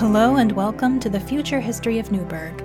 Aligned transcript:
Hello, 0.00 0.36
and 0.36 0.50
welcome 0.52 0.98
to 0.98 1.10
the 1.10 1.20
Future 1.20 1.60
History 1.60 1.98
of 1.98 2.10
Newburgh, 2.10 2.64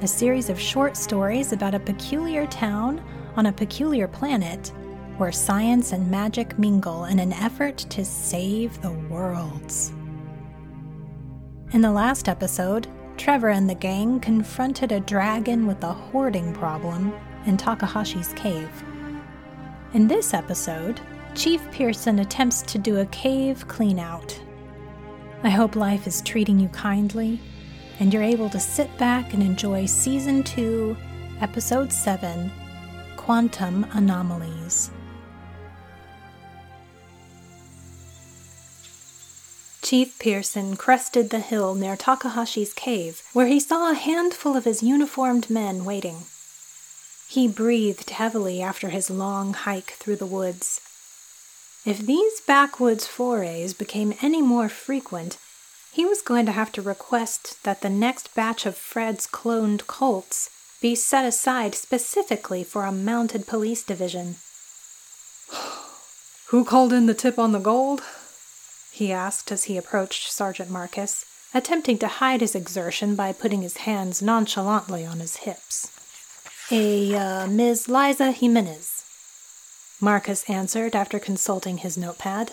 a 0.00 0.06
series 0.06 0.48
of 0.48 0.58
short 0.58 0.96
stories 0.96 1.52
about 1.52 1.74
a 1.74 1.78
peculiar 1.78 2.46
town 2.46 3.04
on 3.36 3.44
a 3.44 3.52
peculiar 3.52 4.08
planet 4.08 4.72
where 5.18 5.30
science 5.30 5.92
and 5.92 6.10
magic 6.10 6.58
mingle 6.58 7.04
in 7.04 7.18
an 7.18 7.34
effort 7.34 7.76
to 7.76 8.06
save 8.06 8.80
the 8.80 8.90
worlds. 8.90 9.92
In 11.72 11.82
the 11.82 11.92
last 11.92 12.26
episode, 12.26 12.88
Trevor 13.18 13.50
and 13.50 13.68
the 13.68 13.74
gang 13.74 14.18
confronted 14.18 14.92
a 14.92 15.00
dragon 15.00 15.66
with 15.66 15.84
a 15.84 15.92
hoarding 15.92 16.54
problem 16.54 17.12
in 17.44 17.58
Takahashi's 17.58 18.32
cave. 18.32 18.82
In 19.92 20.08
this 20.08 20.32
episode, 20.32 21.02
Chief 21.34 21.70
Pearson 21.70 22.20
attempts 22.20 22.62
to 22.62 22.78
do 22.78 23.00
a 23.00 23.06
cave 23.06 23.68
cleanout 23.68 24.38
I 25.44 25.50
hope 25.50 25.74
life 25.74 26.06
is 26.06 26.22
treating 26.22 26.60
you 26.60 26.68
kindly 26.68 27.40
and 27.98 28.14
you're 28.14 28.22
able 28.22 28.48
to 28.50 28.60
sit 28.60 28.96
back 28.96 29.34
and 29.34 29.42
enjoy 29.42 29.86
Season 29.86 30.44
2, 30.44 30.96
Episode 31.40 31.92
7 31.92 32.52
Quantum 33.16 33.84
Anomalies. 33.92 34.92
Chief 39.82 40.16
Pearson 40.20 40.76
crested 40.76 41.30
the 41.30 41.40
hill 41.40 41.74
near 41.74 41.96
Takahashi's 41.96 42.72
cave, 42.72 43.22
where 43.32 43.48
he 43.48 43.58
saw 43.58 43.90
a 43.90 43.94
handful 43.94 44.56
of 44.56 44.64
his 44.64 44.80
uniformed 44.82 45.50
men 45.50 45.84
waiting. 45.84 46.18
He 47.28 47.48
breathed 47.48 48.10
heavily 48.10 48.62
after 48.62 48.90
his 48.90 49.10
long 49.10 49.54
hike 49.54 49.90
through 49.90 50.16
the 50.16 50.26
woods. 50.26 50.81
If 51.84 51.98
these 52.06 52.40
backwoods 52.40 53.06
forays 53.06 53.74
became 53.74 54.14
any 54.22 54.40
more 54.40 54.68
frequent, 54.68 55.36
he 55.92 56.04
was 56.04 56.22
going 56.22 56.46
to 56.46 56.52
have 56.52 56.70
to 56.72 56.82
request 56.82 57.62
that 57.64 57.80
the 57.80 57.90
next 57.90 58.34
batch 58.34 58.66
of 58.66 58.76
Fred's 58.76 59.26
cloned 59.26 59.86
Colts 59.86 60.48
be 60.80 60.94
set 60.94 61.24
aside 61.24 61.74
specifically 61.74 62.62
for 62.62 62.84
a 62.84 62.92
mounted 62.92 63.46
police 63.46 63.82
division. 63.82 64.36
Who 66.48 66.64
called 66.64 66.92
in 66.92 67.06
the 67.06 67.14
tip 67.14 67.38
on 67.38 67.52
the 67.52 67.58
gold? 67.58 68.02
he 68.92 69.10
asked 69.10 69.50
as 69.50 69.64
he 69.64 69.76
approached 69.76 70.30
Sergeant 70.30 70.70
Marcus, 70.70 71.24
attempting 71.54 71.98
to 71.98 72.06
hide 72.06 72.42
his 72.42 72.54
exertion 72.54 73.16
by 73.16 73.32
putting 73.32 73.62
his 73.62 73.78
hands 73.78 74.22
nonchalantly 74.22 75.04
on 75.04 75.18
his 75.18 75.36
hips. 75.38 75.90
A 76.70 77.14
uh, 77.14 77.46
Ms. 77.48 77.88
Liza 77.88 78.32
Jimenez, 78.32 78.91
Marcus 80.02 80.42
answered 80.50 80.96
after 80.96 81.20
consulting 81.20 81.78
his 81.78 81.96
notepad. 81.96 82.50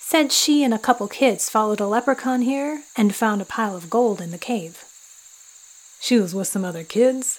Said 0.00 0.32
she 0.32 0.64
and 0.64 0.74
a 0.74 0.78
couple 0.78 1.06
kids 1.06 1.48
followed 1.48 1.78
a 1.78 1.86
leprechaun 1.86 2.42
here 2.42 2.82
and 2.96 3.14
found 3.14 3.40
a 3.40 3.44
pile 3.44 3.76
of 3.76 3.88
gold 3.88 4.20
in 4.20 4.32
the 4.32 4.38
cave. 4.38 4.82
She 6.00 6.18
was 6.18 6.34
with 6.34 6.48
some 6.48 6.64
other 6.64 6.82
kids? 6.82 7.38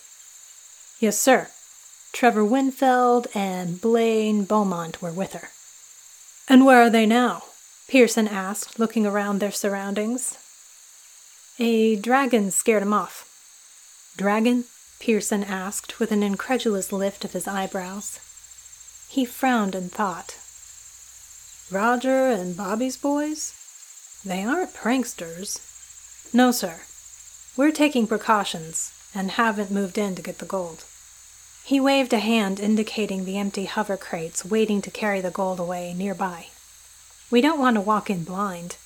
Yes, 1.02 1.20
sir. 1.20 1.50
Trevor 2.14 2.44
Winfeld 2.46 3.28
and 3.36 3.82
Blaine 3.82 4.46
Beaumont 4.46 5.02
were 5.02 5.12
with 5.12 5.34
her. 5.34 5.50
And 6.48 6.66
where 6.66 6.82
are 6.82 6.90
they 6.90 7.06
now? 7.06 7.44
Pearson 7.90 8.28
asked, 8.28 8.80
looking 8.80 9.06
around 9.06 9.40
their 9.40 9.52
surroundings. 9.52 10.38
A 11.60 11.98
dragon 11.98 12.52
scared 12.52 12.84
him 12.84 12.94
off. 12.94 13.26
Dragon? 14.16 14.64
Pearson 15.00 15.44
asked 15.44 16.00
with 16.00 16.14
an 16.14 16.24
incredulous 16.24 16.94
lift 16.94 17.26
of 17.26 17.34
his 17.34 17.48
eyebrows. 17.48 18.20
He 19.10 19.26
frowned 19.26 19.76
and 19.76 19.92
thought. 19.92 20.38
Roger 21.72 22.28
and 22.28 22.56
Bobby's 22.56 22.98
boys? 22.98 23.54
They 24.24 24.44
aren't 24.44 24.74
pranksters. 24.74 25.60
No, 26.34 26.52
sir. 26.52 26.82
We're 27.56 27.72
taking 27.72 28.08
precautions 28.08 28.94
and 29.16 29.32
haven't 29.32 29.72
moved 29.72 29.98
in 29.98 30.16
to 30.16 30.22
get 30.22 30.40
the 30.40 30.46
gold. 30.46 30.84
He 31.64 31.80
waved 31.80 32.14
a 32.14 32.20
hand 32.20 32.60
indicating 32.60 33.26
the 33.26 33.38
empty 33.38 33.66
hover 33.66 33.98
crates 33.98 34.46
waiting 34.46 34.82
to 34.84 34.92
carry 34.92 35.20
the 35.22 35.32
gold 35.32 35.60
away 35.60 35.94
nearby. 35.94 36.48
We 37.30 37.42
don't 37.42 37.60
want 37.60 37.76
to 37.76 37.82
walk 37.82 38.10
in 38.10 38.24
blind. 38.24 38.78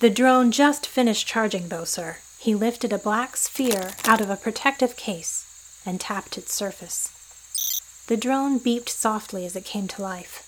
The 0.00 0.10
drone 0.10 0.50
just 0.52 0.86
finished 0.86 1.26
charging, 1.26 1.68
though, 1.68 1.84
sir. 1.84 2.18
He 2.38 2.54
lifted 2.54 2.92
a 2.92 2.98
black 2.98 3.36
sphere 3.38 3.92
out 4.04 4.20
of 4.20 4.28
a 4.28 4.36
protective 4.36 4.96
case 4.96 5.80
and 5.86 5.98
tapped 5.98 6.36
its 6.36 6.52
surface. 6.52 7.10
The 8.06 8.16
drone 8.16 8.60
beeped 8.60 8.88
softly 8.88 9.44
as 9.46 9.56
it 9.56 9.64
came 9.64 9.88
to 9.88 10.02
life. 10.02 10.42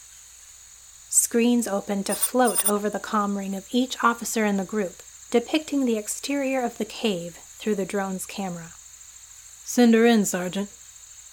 Screens 1.11 1.67
opened 1.67 2.07
to 2.07 2.15
float 2.15 2.69
over 2.69 2.89
the 2.89 3.01
com 3.01 3.37
ring 3.37 3.55
of 3.55 3.67
each 3.73 4.03
officer 4.05 4.45
in 4.45 4.59
the 4.59 4.65
group, 4.65 5.03
depicting 5.31 5.85
the 5.85 5.99
exterior 5.99 6.63
of 6.63 6.79
the 6.79 6.85
cave 6.85 7.37
through 7.59 7.75
the 7.75 7.85
drone's 7.85 8.27
camera. 8.27 8.71
Send 9.65 9.95
her 9.95 10.07
in, 10.07 10.25
Sergeant. 10.25 10.71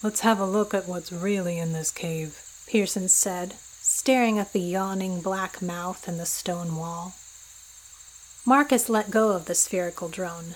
Let's 0.01 0.21
have 0.21 0.39
a 0.39 0.45
look 0.45 0.73
at 0.73 0.87
what's 0.87 1.11
really 1.11 1.59
in 1.59 1.73
this 1.73 1.91
cave, 1.91 2.41
Pearson 2.67 3.07
said, 3.07 3.53
staring 3.81 4.39
at 4.39 4.51
the 4.51 4.59
yawning 4.59 5.21
black 5.21 5.61
mouth 5.61 6.07
and 6.07 6.19
the 6.19 6.25
stone 6.25 6.75
wall. 6.75 7.13
Marcus 8.45 8.89
let 8.89 9.11
go 9.11 9.29
of 9.29 9.45
the 9.45 9.55
spherical 9.55 10.09
drone. 10.09 10.55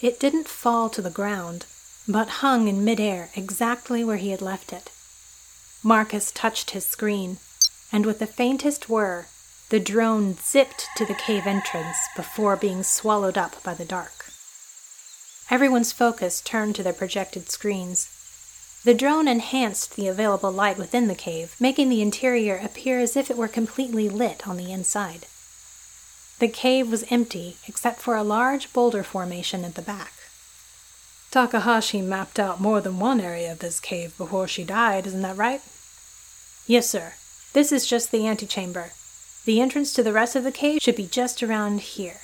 It 0.00 0.18
didn't 0.18 0.48
fall 0.48 0.88
to 0.90 1.02
the 1.02 1.10
ground, 1.10 1.66
but 2.08 2.40
hung 2.40 2.68
in 2.68 2.84
midair 2.84 3.30
exactly 3.36 4.02
where 4.02 4.16
he 4.16 4.30
had 4.30 4.42
left 4.42 4.72
it. 4.72 4.90
Marcus 5.82 6.30
touched 6.30 6.70
his 6.70 6.86
screen, 6.86 7.38
and 7.92 8.06
with 8.06 8.18
the 8.18 8.26
faintest 8.26 8.88
whir, 8.88 9.26
the 9.70 9.80
drone 9.80 10.34
zipped 10.34 10.88
to 10.96 11.06
the 11.06 11.14
cave 11.14 11.46
entrance 11.46 11.96
before 12.14 12.56
being 12.56 12.82
swallowed 12.82 13.38
up 13.38 13.62
by 13.62 13.74
the 13.74 13.84
dark. 13.84 14.26
Everyone's 15.50 15.92
focus 15.92 16.40
turned 16.40 16.76
to 16.76 16.82
their 16.82 16.92
projected 16.92 17.50
screens. 17.50 18.08
The 18.84 18.94
drone 18.94 19.28
enhanced 19.28 19.96
the 19.96 20.08
available 20.08 20.50
light 20.50 20.78
within 20.78 21.08
the 21.08 21.14
cave, 21.14 21.54
making 21.60 21.88
the 21.88 22.02
interior 22.02 22.56
appear 22.56 23.00
as 23.00 23.16
if 23.16 23.30
it 23.30 23.36
were 23.36 23.48
completely 23.48 24.08
lit 24.08 24.46
on 24.46 24.56
the 24.56 24.72
inside. 24.72 25.26
The 26.38 26.48
cave 26.48 26.90
was 26.90 27.04
empty 27.10 27.56
except 27.68 28.00
for 28.00 28.16
a 28.16 28.24
large 28.24 28.72
boulder 28.72 29.02
formation 29.02 29.64
at 29.64 29.74
the 29.74 29.82
back. 29.82 30.12
Takahashi 31.32 32.02
mapped 32.02 32.38
out 32.38 32.60
more 32.60 32.82
than 32.82 32.98
one 32.98 33.18
area 33.18 33.50
of 33.50 33.60
this 33.60 33.80
cave 33.80 34.14
before 34.18 34.46
she 34.46 34.64
died, 34.64 35.06
isn't 35.06 35.22
that 35.22 35.38
right? 35.38 35.62
Yes, 36.66 36.90
sir. 36.90 37.14
This 37.54 37.72
is 37.72 37.86
just 37.86 38.10
the 38.10 38.26
antechamber. 38.26 38.92
The 39.46 39.58
entrance 39.58 39.94
to 39.94 40.02
the 40.02 40.12
rest 40.12 40.36
of 40.36 40.44
the 40.44 40.52
cave 40.52 40.82
should 40.82 40.94
be 40.94 41.06
just 41.06 41.42
around 41.42 41.80
here. 41.80 42.20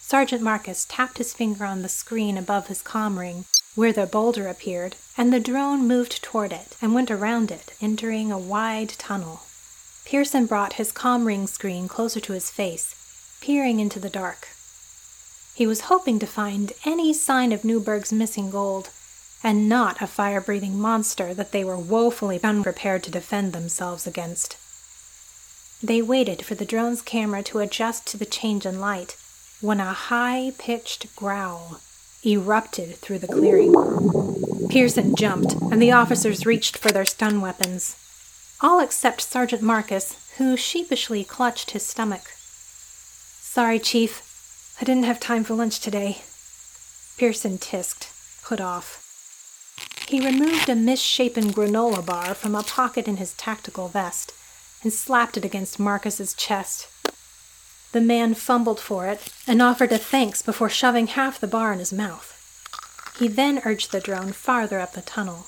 Sergeant 0.00 0.42
Marcus 0.42 0.84
tapped 0.84 1.18
his 1.18 1.32
finger 1.32 1.64
on 1.64 1.82
the 1.82 1.88
screen 1.88 2.36
above 2.36 2.66
his 2.66 2.82
com 2.82 3.20
ring, 3.20 3.44
where 3.76 3.92
the 3.92 4.04
boulder 4.04 4.48
appeared, 4.48 4.96
and 5.16 5.32
the 5.32 5.38
drone 5.38 5.86
moved 5.86 6.20
toward 6.20 6.52
it 6.52 6.76
and 6.82 6.92
went 6.92 7.12
around 7.12 7.52
it, 7.52 7.72
entering 7.80 8.32
a 8.32 8.38
wide 8.38 8.88
tunnel. 8.98 9.42
Pearson 10.04 10.46
brought 10.46 10.72
his 10.72 10.90
com 10.90 11.24
ring 11.24 11.46
screen 11.46 11.86
closer 11.86 12.18
to 12.18 12.32
his 12.32 12.50
face, 12.50 12.96
peering 13.40 13.78
into 13.78 14.00
the 14.00 14.10
dark. 14.10 14.48
He 15.60 15.66
was 15.66 15.92
hoping 15.92 16.18
to 16.20 16.26
find 16.26 16.72
any 16.86 17.12
sign 17.12 17.52
of 17.52 17.66
Newburgh's 17.66 18.14
missing 18.14 18.48
gold, 18.48 18.88
and 19.44 19.68
not 19.68 20.00
a 20.00 20.06
fire 20.06 20.40
breathing 20.40 20.80
monster 20.80 21.34
that 21.34 21.52
they 21.52 21.64
were 21.64 21.76
woefully 21.76 22.40
unprepared 22.42 23.02
to 23.02 23.10
defend 23.10 23.52
themselves 23.52 24.06
against. 24.06 24.56
They 25.82 26.00
waited 26.00 26.46
for 26.46 26.54
the 26.54 26.64
drone's 26.64 27.02
camera 27.02 27.42
to 27.42 27.58
adjust 27.58 28.06
to 28.06 28.16
the 28.16 28.24
change 28.24 28.64
in 28.64 28.80
light 28.80 29.18
when 29.60 29.80
a 29.80 29.92
high 29.92 30.52
pitched 30.56 31.14
growl 31.14 31.82
erupted 32.24 32.96
through 32.96 33.18
the 33.18 33.28
clearing. 33.28 33.74
Pearson 34.70 35.14
jumped, 35.14 35.52
and 35.70 35.82
the 35.82 35.92
officers 35.92 36.46
reached 36.46 36.78
for 36.78 36.88
their 36.90 37.04
stun 37.04 37.42
weapons. 37.42 37.96
All 38.62 38.80
except 38.80 39.20
Sergeant 39.20 39.60
Marcus, 39.60 40.16
who 40.38 40.56
sheepishly 40.56 41.22
clutched 41.22 41.72
his 41.72 41.84
stomach. 41.84 42.30
Sorry, 43.42 43.78
Chief, 43.78 44.22
I 44.80 44.84
didn't 44.84 45.04
have 45.04 45.20
time 45.20 45.44
for 45.44 45.54
lunch 45.54 45.78
today. 45.80 46.22
Pearson 47.18 47.58
tisked, 47.58 48.10
put 48.42 48.62
off. 48.62 49.04
He 50.08 50.24
removed 50.24 50.70
a 50.70 50.74
misshapen 50.74 51.52
granola 51.52 52.04
bar 52.04 52.34
from 52.34 52.54
a 52.54 52.62
pocket 52.62 53.06
in 53.06 53.18
his 53.18 53.34
tactical 53.34 53.88
vest 53.88 54.32
and 54.82 54.90
slapped 54.90 55.36
it 55.36 55.44
against 55.44 55.78
Marcus's 55.78 56.32
chest. 56.32 56.88
The 57.92 58.00
man 58.00 58.32
fumbled 58.32 58.80
for 58.80 59.06
it 59.06 59.28
and 59.46 59.60
offered 59.60 59.92
a 59.92 59.98
thanks 59.98 60.40
before 60.40 60.70
shoving 60.70 61.08
half 61.08 61.38
the 61.38 61.46
bar 61.46 61.74
in 61.74 61.78
his 61.78 61.92
mouth. 61.92 62.34
He 63.18 63.28
then 63.28 63.60
urged 63.66 63.92
the 63.92 64.00
drone 64.00 64.32
farther 64.32 64.80
up 64.80 64.94
the 64.94 65.02
tunnel. 65.02 65.44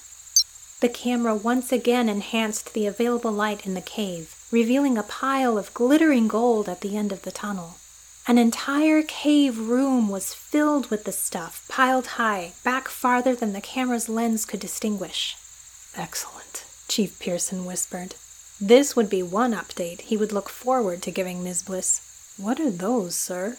The 0.80 0.90
camera 0.90 1.34
once 1.34 1.72
again 1.72 2.10
enhanced 2.10 2.74
the 2.74 2.86
available 2.86 3.32
light 3.32 3.64
in 3.64 3.72
the 3.72 3.80
cave, 3.80 4.36
revealing 4.50 4.98
a 4.98 5.02
pile 5.02 5.56
of 5.56 5.72
glittering 5.72 6.28
gold 6.28 6.68
at 6.68 6.82
the 6.82 6.98
end 6.98 7.12
of 7.12 7.22
the 7.22 7.32
tunnel. 7.32 7.78
An 8.28 8.38
entire 8.38 9.02
cave 9.02 9.58
room 9.58 10.08
was 10.08 10.32
filled 10.32 10.90
with 10.90 11.02
the 11.02 11.12
stuff, 11.12 11.66
piled 11.68 12.06
high, 12.06 12.52
back 12.62 12.86
farther 12.86 13.34
than 13.34 13.52
the 13.52 13.60
camera's 13.60 14.08
lens 14.08 14.44
could 14.44 14.60
distinguish. 14.60 15.36
Excellent, 15.96 16.64
Chief 16.86 17.18
Pearson 17.18 17.64
whispered. 17.64 18.14
This 18.60 18.94
would 18.94 19.10
be 19.10 19.24
one 19.24 19.52
update 19.52 20.02
he 20.02 20.16
would 20.16 20.30
look 20.30 20.48
forward 20.48 21.02
to 21.02 21.10
giving 21.10 21.42
Ms. 21.42 21.64
Bliss. 21.64 22.34
What 22.36 22.60
are 22.60 22.70
those, 22.70 23.16
sir? 23.16 23.56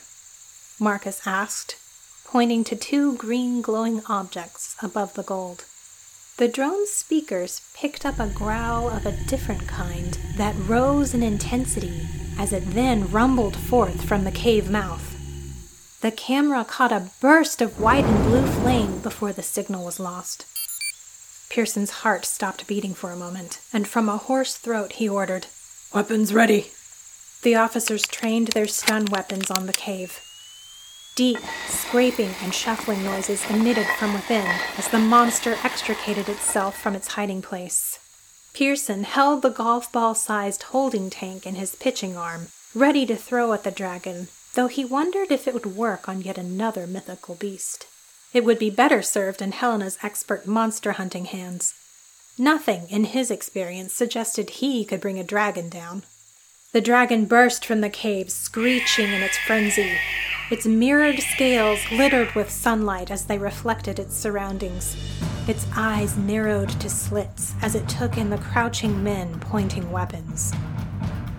Marcus 0.80 1.28
asked, 1.28 1.76
pointing 2.26 2.64
to 2.64 2.76
two 2.78 3.18
green 3.18 3.62
glowing 3.62 4.02
objects 4.08 4.78
above 4.82 5.14
the 5.16 5.24
gold. 5.24 5.66
The 6.38 6.48
drone's 6.48 6.90
speakers 6.90 7.62
picked 7.76 8.06
up 8.06 8.18
a 8.18 8.28
growl 8.28 8.90
of 8.90 9.06
a 9.06 9.12
different 9.28 9.68
kind 9.68 10.18
that 10.38 10.56
rose 10.58 11.14
in 11.14 11.22
intensity 11.22 12.08
as 12.38 12.54
it 12.54 12.66
then 12.72 13.10
rumbled 13.12 13.56
forth 13.56 14.04
from 14.04 14.24
the 14.24 14.32
cave 14.32 14.70
mouth. 14.70 15.10
The 16.02 16.12
camera 16.12 16.66
caught 16.66 16.92
a 16.92 17.10
burst 17.22 17.62
of 17.62 17.80
white 17.80 18.04
and 18.04 18.24
blue 18.26 18.46
flame 18.46 19.00
before 19.00 19.32
the 19.32 19.44
signal 19.44 19.86
was 19.86 20.00
lost. 20.00 20.46
Pearson's 21.50 21.92
heart 22.02 22.26
stopped 22.26 22.68
beating 22.68 22.94
for 22.94 23.12
a 23.12 23.16
moment, 23.16 23.62
and 23.72 23.88
from 23.88 24.10
a 24.10 24.18
hoarse 24.18 24.56
throat 24.56 24.94
he 24.94 25.08
ordered, 25.08 25.48
Weapons 25.94 26.34
ready. 26.34 26.72
The 27.44 27.56
officers 27.56 28.08
trained 28.08 28.50
their 28.50 28.68
stun 28.68 29.06
weapons 29.06 29.52
on 29.52 29.68
the 29.68 29.74
cave. 29.74 30.20
Deep, 31.16 31.38
scraping, 31.68 32.32
and 32.42 32.54
shuffling 32.54 33.04
noises 33.04 33.48
emitted 33.52 33.86
from 34.00 34.14
within 34.14 34.48
as 34.78 34.88
the 34.88 34.98
monster 34.98 35.56
extricated 35.64 36.28
itself 36.28 36.82
from 36.82 36.96
its 36.96 37.10
hiding 37.10 37.42
place. 37.44 38.00
Pearson 38.54 39.04
held 39.04 39.42
the 39.42 39.50
golf 39.50 39.92
ball 39.92 40.14
sized 40.14 40.64
holding 40.64 41.10
tank 41.10 41.48
in 41.48 41.56
his 41.56 41.76
pitching 41.76 42.16
arm, 42.16 42.50
ready 42.76 43.04
to 43.04 43.16
throw 43.16 43.52
at 43.52 43.64
the 43.64 43.72
dragon, 43.72 44.28
though 44.54 44.68
he 44.68 44.86
wondered 44.86 45.32
if 45.32 45.48
it 45.48 45.56
would 45.56 45.76
work 45.76 46.08
on 46.08 46.22
yet 46.22 46.38
another 46.38 46.86
mythical 46.86 47.34
beast. 47.34 47.88
It 48.32 48.46
would 48.46 48.60
be 48.60 48.70
better 48.70 49.02
served 49.02 49.42
in 49.42 49.54
Helena's 49.54 49.98
expert 50.04 50.46
monster 50.46 50.94
hunting 50.94 51.26
hands. 51.26 51.74
Nothing, 52.38 52.88
in 52.90 53.06
his 53.06 53.32
experience, 53.32 53.94
suggested 53.94 54.50
he 54.50 54.86
could 54.86 55.02
bring 55.02 55.20
a 55.20 55.24
dragon 55.24 55.70
down. 55.70 56.04
The 56.74 56.82
dragon 56.82 57.26
burst 57.26 57.68
from 57.68 57.82
the 57.82 57.90
cave, 57.92 58.32
screeching 58.32 59.14
in 59.14 59.22
its 59.22 59.38
frenzy. 59.38 59.96
Its 60.50 60.66
mirrored 60.66 61.20
scales 61.20 61.80
glittered 61.88 62.34
with 62.34 62.50
sunlight 62.50 63.12
as 63.12 63.26
they 63.26 63.38
reflected 63.38 64.00
its 64.00 64.18
surroundings. 64.18 64.98
Its 65.48 65.68
eyes 65.76 66.18
narrowed 66.18 66.70
to 66.82 66.90
slits 66.90 67.54
as 67.62 67.76
it 67.76 67.88
took 67.88 68.18
in 68.18 68.32
the 68.32 68.40
crouching 68.40 69.04
men 69.04 69.40
pointing 69.40 69.92
weapons. 69.92 70.52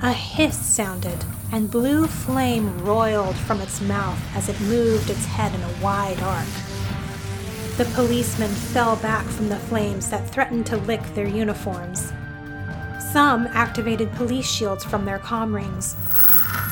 A 0.03 0.13
hiss 0.13 0.57
sounded, 0.57 1.25
and 1.51 1.69
blue 1.69 2.07
flame 2.07 2.85
roiled 2.85 3.37
from 3.37 3.61
its 3.61 3.81
mouth 3.81 4.21
as 4.37 4.49
it 4.49 4.61
moved 4.61 5.11
its 5.11 5.25
head 5.25 5.53
in 5.53 5.63
a 5.63 5.83
wide 5.83 6.21
arc. 6.21 6.47
The 7.77 7.91
policemen 7.97 8.51
fell 8.51 8.95
back 8.95 9.27
from 9.27 9.49
the 9.49 9.59
flames 9.59 10.11
that 10.11 10.31
threatened 10.31 10.67
to 10.67 10.77
lick 10.77 11.03
their 11.17 11.27
uniforms. 11.27 12.13
Some 13.15 13.47
activated 13.53 14.11
police 14.15 14.51
shields 14.51 14.83
from 14.83 15.05
their 15.05 15.21
com 15.21 15.55
rings. 15.55 15.95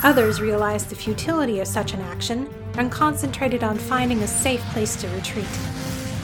Others 0.02 0.40
realized 0.40 0.88
the 0.88 0.96
futility 0.96 1.60
of 1.60 1.68
such 1.68 1.94
an 1.94 2.00
action 2.00 2.52
and 2.74 2.90
concentrated 2.90 3.62
on 3.62 3.78
finding 3.78 4.20
a 4.22 4.26
safe 4.26 4.60
place 4.72 4.96
to 4.96 5.08
retreat. 5.10 5.46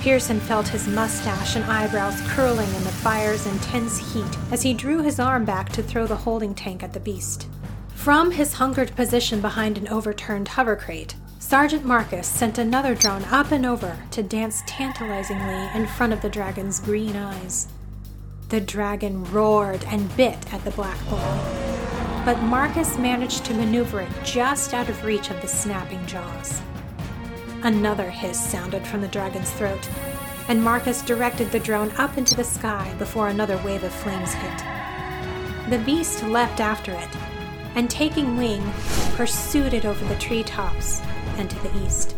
Pearson 0.01 0.41
felt 0.41 0.67
his 0.67 0.89
mustache 0.89 1.55
and 1.55 1.65
eyebrows 1.67 2.21
curling 2.31 2.67
in 2.67 2.83
the 2.83 2.91
fire's 2.91 3.47
intense 3.47 4.13
heat 4.13 4.37
as 4.51 4.63
he 4.63 4.75
drew 4.75 5.03
his 5.03 5.21
arm 5.21 5.45
back 5.45 5.69
to 5.69 5.85
throw 5.85 6.05
the 6.05 6.17
holding 6.17 6.53
tank 6.53 6.83
at 6.83 6.93
the 6.93 6.99
beast. 6.99 7.47
From 7.95 8.33
his 8.33 8.55
hunkered 8.55 8.97
position 8.97 9.41
behind 9.41 9.79
an 9.79 9.87
overturned 9.87 10.49
hover 10.49 10.75
crate, 10.75 11.15
Sergeant 11.39 11.85
Marcus 11.85 12.27
sent 12.27 12.59
another 12.59 12.97
drone 12.97 13.23
up 13.27 13.53
and 13.53 13.65
over 13.65 13.97
to 14.11 14.25
dance 14.25 14.65
tantalizingly 14.67 15.71
in 15.77 15.87
front 15.87 16.13
of 16.13 16.23
the 16.23 16.29
dragon's 16.29 16.81
green 16.81 17.15
eyes. 17.15 17.69
The 18.49 18.61
dragon 18.63 19.31
roared 19.31 19.85
and 19.89 20.17
bit 20.17 20.55
at 20.55 20.65
the 20.65 20.71
black 20.71 20.99
ball, 21.11 21.39
but 22.25 22.41
Marcus 22.43 22.97
managed 22.97 23.45
to 23.45 23.53
maneuver 23.53 24.01
it 24.01 24.09
just 24.25 24.73
out 24.73 24.89
of 24.89 25.05
reach 25.05 25.29
of 25.29 25.39
the 25.43 25.47
snapping 25.47 26.05
jaws. 26.07 26.63
Another 27.63 28.09
hiss 28.09 28.41
sounded 28.41 28.87
from 28.87 29.03
the 29.03 29.09
dragon's 29.09 29.51
throat, 29.51 29.87
and 30.49 30.65
Marcus 30.65 31.03
directed 31.03 31.53
the 31.53 31.61
drone 31.61 31.91
up 31.99 32.17
into 32.17 32.35
the 32.35 32.43
sky 32.43 32.95
before 32.99 33.29
another 33.29 33.59
wave 33.59 33.85
of 33.85 33.93
flames 33.93 34.33
hit. 34.33 34.59
The 35.69 35.83
beast 35.85 36.23
leapt 36.23 36.59
after 36.59 36.93
it, 36.93 37.11
and 37.75 37.91
taking 37.91 38.39
wing, 38.39 38.63
pursued 39.15 39.75
it 39.75 39.85
over 39.85 40.03
the 40.07 40.19
treetops 40.19 41.03
and 41.37 41.51
to 41.51 41.59
the 41.59 41.85
east. 41.85 42.17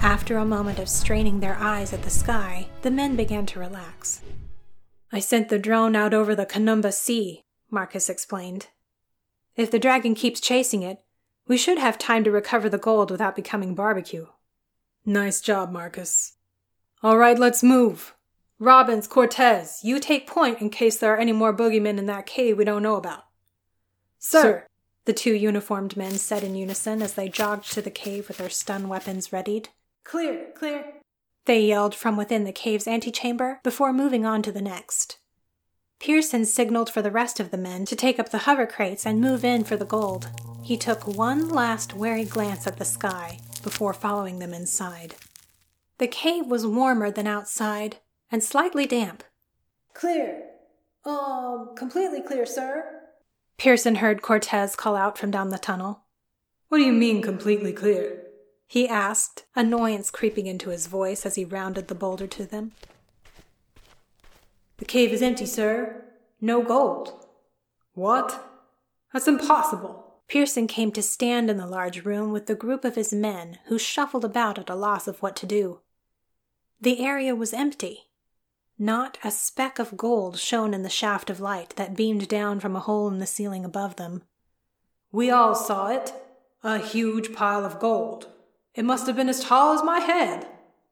After 0.00 0.36
a 0.36 0.44
moment 0.44 0.78
of 0.78 0.88
straining 0.88 1.40
their 1.40 1.56
eyes 1.56 1.92
at 1.92 2.02
the 2.02 2.10
sky, 2.10 2.68
the 2.82 2.90
men 2.92 3.16
began 3.16 3.46
to 3.46 3.58
relax. 3.58 4.20
I 5.12 5.20
sent 5.20 5.48
the 5.48 5.58
drone 5.58 5.96
out 5.96 6.14
over 6.14 6.34
the 6.34 6.46
Kanumba 6.46 6.92
Sea, 6.92 7.42
Marcus 7.70 8.08
explained. 8.08 8.68
If 9.56 9.70
the 9.70 9.78
dragon 9.78 10.14
keeps 10.14 10.40
chasing 10.40 10.82
it, 10.82 11.02
we 11.46 11.56
should 11.56 11.78
have 11.78 11.98
time 11.98 12.22
to 12.24 12.30
recover 12.30 12.68
the 12.68 12.78
gold 12.78 13.10
without 13.10 13.36
becoming 13.36 13.74
barbecue. 13.74 14.26
Nice 15.04 15.40
job, 15.40 15.72
Marcus. 15.72 16.36
All 17.02 17.18
right, 17.18 17.38
let's 17.38 17.62
move. 17.62 18.14
Robbins, 18.58 19.06
Cortez, 19.06 19.80
you 19.82 19.98
take 19.98 20.26
point 20.26 20.60
in 20.60 20.70
case 20.70 20.96
there 20.96 21.14
are 21.14 21.18
any 21.18 21.32
more 21.32 21.56
boogeymen 21.56 21.98
in 21.98 22.06
that 22.06 22.26
cave 22.26 22.58
we 22.58 22.64
don't 22.64 22.82
know 22.82 22.96
about. 22.96 23.24
Sir. 24.18 24.42
Sir 24.42 24.66
the 25.10 25.12
two 25.14 25.34
uniformed 25.34 25.96
men 25.96 26.12
said 26.12 26.44
in 26.44 26.54
unison 26.54 27.02
as 27.02 27.14
they 27.14 27.28
jogged 27.28 27.72
to 27.72 27.82
the 27.82 27.90
cave 27.90 28.28
with 28.28 28.38
their 28.38 28.48
stun 28.48 28.88
weapons 28.88 29.32
readied. 29.32 29.68
Clear, 30.04 30.46
clear, 30.54 30.84
they 31.46 31.60
yelled 31.60 31.94
from 31.94 32.16
within 32.16 32.44
the 32.44 32.52
cave's 32.52 32.86
antechamber 32.86 33.60
before 33.62 33.92
moving 33.92 34.24
on 34.24 34.42
to 34.42 34.52
the 34.52 34.62
next. 34.62 35.18
Pearson 35.98 36.44
signaled 36.44 36.88
for 36.90 37.02
the 37.02 37.10
rest 37.10 37.40
of 37.40 37.50
the 37.50 37.58
men 37.58 37.84
to 37.84 37.94
take 37.94 38.18
up 38.18 38.30
the 38.30 38.38
hover 38.38 38.66
crates 38.66 39.04
and 39.04 39.20
move 39.20 39.44
in 39.44 39.64
for 39.64 39.76
the 39.76 39.84
gold. 39.84 40.30
He 40.62 40.76
took 40.76 41.06
one 41.06 41.48
last 41.48 41.94
wary 41.94 42.24
glance 42.24 42.66
at 42.66 42.78
the 42.78 42.84
sky 42.84 43.40
before 43.62 43.92
following 43.92 44.38
them 44.38 44.54
inside. 44.54 45.14
The 45.98 46.08
cave 46.08 46.46
was 46.46 46.66
warmer 46.66 47.10
than 47.10 47.26
outside 47.26 47.98
and 48.32 48.42
slightly 48.42 48.86
damp. 48.86 49.22
Clear. 49.92 50.44
Um, 51.04 51.70
completely 51.76 52.22
clear, 52.22 52.46
sir. 52.46 53.00
Pearson 53.58 53.96
heard 53.96 54.22
Cortez 54.22 54.76
call 54.76 54.96
out 54.96 55.18
from 55.18 55.30
down 55.30 55.50
the 55.50 55.58
tunnel. 55.58 56.04
What 56.68 56.78
do 56.78 56.84
you 56.84 56.92
mean 56.92 57.20
completely 57.20 57.72
clear? 57.72 58.22
He 58.70 58.86
asked, 58.86 59.46
annoyance 59.56 60.12
creeping 60.12 60.46
into 60.46 60.70
his 60.70 60.86
voice 60.86 61.26
as 61.26 61.34
he 61.34 61.44
rounded 61.44 61.88
the 61.88 61.94
boulder 61.96 62.28
to 62.28 62.46
them. 62.46 62.70
The 64.76 64.84
cave 64.84 65.12
is 65.12 65.22
empty, 65.22 65.46
sir. 65.46 66.04
No 66.40 66.62
gold. 66.62 67.26
What? 67.94 68.48
That's 69.12 69.26
impossible. 69.26 70.14
Pearson 70.28 70.68
came 70.68 70.92
to 70.92 71.02
stand 71.02 71.50
in 71.50 71.56
the 71.56 71.66
large 71.66 72.04
room 72.04 72.30
with 72.30 72.46
the 72.46 72.54
group 72.54 72.84
of 72.84 72.94
his 72.94 73.12
men 73.12 73.58
who 73.64 73.76
shuffled 73.76 74.24
about 74.24 74.56
at 74.56 74.70
a 74.70 74.76
loss 74.76 75.08
of 75.08 75.20
what 75.20 75.34
to 75.34 75.46
do. 75.46 75.80
The 76.80 77.04
area 77.04 77.34
was 77.34 77.52
empty. 77.52 78.10
Not 78.78 79.18
a 79.24 79.32
speck 79.32 79.80
of 79.80 79.96
gold 79.96 80.38
shone 80.38 80.74
in 80.74 80.84
the 80.84 80.88
shaft 80.88 81.28
of 81.28 81.40
light 81.40 81.74
that 81.74 81.96
beamed 81.96 82.28
down 82.28 82.60
from 82.60 82.76
a 82.76 82.80
hole 82.80 83.08
in 83.08 83.18
the 83.18 83.26
ceiling 83.26 83.64
above 83.64 83.96
them. 83.96 84.22
We 85.10 85.28
all 85.28 85.56
saw 85.56 85.88
it. 85.88 86.12
A 86.62 86.78
huge 86.78 87.32
pile 87.32 87.64
of 87.64 87.80
gold. 87.80 88.28
It 88.80 88.86
must 88.86 89.06
have 89.08 89.16
been 89.16 89.28
as 89.28 89.44
tall 89.44 89.74
as 89.74 89.82
my 89.82 89.98
head, 89.98 90.46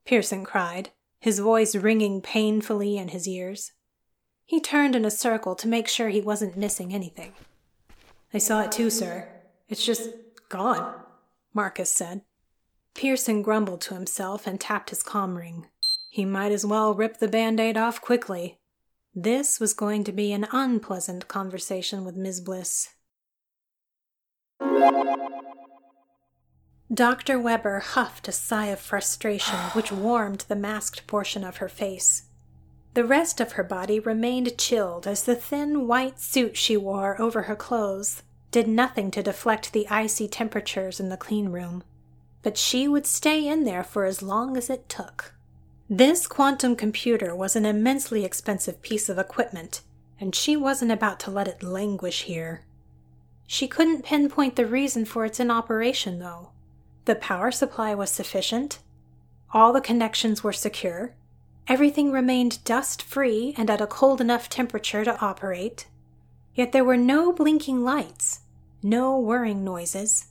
Pearson 0.04 0.45
cried, 0.45 0.90
his 1.21 1.38
voice 1.38 1.75
ringing 1.75 2.21
painfully 2.21 2.99
in 2.99 3.09
his 3.09 3.26
ears. 3.26 3.73
He 4.45 4.61
turned 4.61 4.95
in 4.95 5.07
a 5.07 5.11
circle 5.11 5.54
to 5.54 5.66
make 5.66 5.88
sure 5.88 6.11
he 6.11 6.21
wasn't 6.21 6.54
missing 6.54 6.92
anything. 6.92 7.33
I 8.35 8.37
saw 8.37 8.61
it 8.61 8.73
too, 8.73 8.90
sir. 8.90 9.30
It's 9.71 9.87
just 9.87 10.11
gone, 10.50 11.00
Marcus 11.54 11.90
said. 11.90 12.21
Pearson 12.92 13.40
grumbled 13.40 13.80
to 13.80 13.95
himself 13.95 14.47
and 14.47 14.61
tapped 14.61 14.90
his 14.90 15.02
com 15.02 15.38
ring. 15.38 15.68
He 16.11 16.26
might 16.26 16.52
as 16.52 16.66
well 16.66 16.92
rip 16.92 17.21
the 17.21 17.26
band 17.26 17.59
aid 17.59 17.78
off 17.78 18.02
quickly. 18.02 18.59
This 19.14 19.59
was 19.59 19.73
going 19.73 20.04
to 20.04 20.12
be 20.12 20.35
an 20.35 20.47
unpleasant 20.52 21.26
conversation 21.26 22.04
with 22.04 22.16
Ms. 22.16 22.42
Bliss. 22.42 22.90
Dr. 26.92 27.38
Weber 27.38 27.80
huffed 27.80 28.28
a 28.28 28.33
sigh 28.33 28.66
of 28.66 28.80
frustration 28.80 29.59
which 29.75 29.92
warmed 29.92 30.47
the 30.49 30.57
masked 30.57 31.07
portion 31.07 31.45
of 31.45 31.59
her 31.59 31.68
face. 31.68 32.25
The 32.95 33.04
rest 33.04 33.40
of 33.40 33.52
her 33.52 33.62
body 33.62 34.00
remained 34.00 34.57
chilled 34.57 35.07
as 35.07 35.25
the 35.25 35.35
thin 35.35 35.87
white 35.87 36.18
suit 36.18 36.57
she 36.57 36.78
wore 36.78 37.21
over 37.21 37.42
her 37.42 37.57
clothes 37.57 38.23
did 38.50 38.66
nothing 38.66 39.11
to 39.11 39.23
deflect 39.23 39.73
the 39.73 39.87
icy 39.88 40.26
temperatures 40.28 40.99
in 40.99 41.11
the 41.11 41.18
clean 41.18 41.50
room. 41.50 41.85
But 42.42 42.57
she 42.57 42.88
would 42.88 43.07
stay 43.07 43.47
in 43.47 43.64
there 43.64 43.85
for 43.85 44.07
as 44.07 44.23
long 44.23 44.57
as 44.57 44.71
it 44.71 44.88
took. 44.88 45.35
This 45.90 46.26
quantum 46.26 46.75
computer 46.75 47.37
was 47.37 47.54
an 47.54 47.66
immensely 47.66 48.25
expensive 48.25 48.80
piece 48.80 49.11
of 49.11 49.18
equipment, 49.18 49.83
and 50.18 50.35
she 50.35 50.57
wasn't 50.57 50.92
about 50.92 51.21
to 51.21 51.30
let 51.30 51.49
it 51.49 51.62
languish 51.62 52.23
here. 52.23 52.64
She 53.47 53.68
couldn't 53.68 54.04
pinpoint 54.04 54.57
the 54.57 54.66
reason 54.66 55.04
for 55.04 55.26
its 55.26 55.38
inoperation, 55.38 56.18
though. 56.18 56.52
The 57.08 57.14
power 57.14 57.50
supply 57.50 57.94
was 57.94 58.10
sufficient, 58.10 58.80
all 59.54 59.72
the 59.72 59.80
connections 59.80 60.44
were 60.44 60.52
secure, 60.52 61.14
everything 61.66 62.12
remained 62.12 62.62
dust 62.64 63.00
free 63.00 63.54
and 63.56 63.70
at 63.70 63.80
a 63.80 63.86
cold 63.86 64.20
enough 64.20 64.50
temperature 64.50 65.06
to 65.06 65.18
operate, 65.18 65.86
yet 66.52 66.72
there 66.72 66.84
were 66.84 66.98
no 66.98 67.32
blinking 67.32 67.82
lights, 67.82 68.40
no 68.82 69.18
whirring 69.18 69.64
noises. 69.64 70.26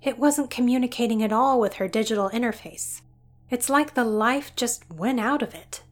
It 0.00 0.18
wasn't 0.18 0.48
communicating 0.50 1.22
at 1.22 1.34
all 1.34 1.60
with 1.60 1.74
her 1.74 1.86
digital 1.86 2.30
interface. 2.30 3.02
It's 3.50 3.68
like 3.68 3.92
the 3.92 4.02
life 4.04 4.56
just 4.56 4.90
went 4.90 5.20
out 5.20 5.42
of 5.42 5.54
it. 5.54 5.82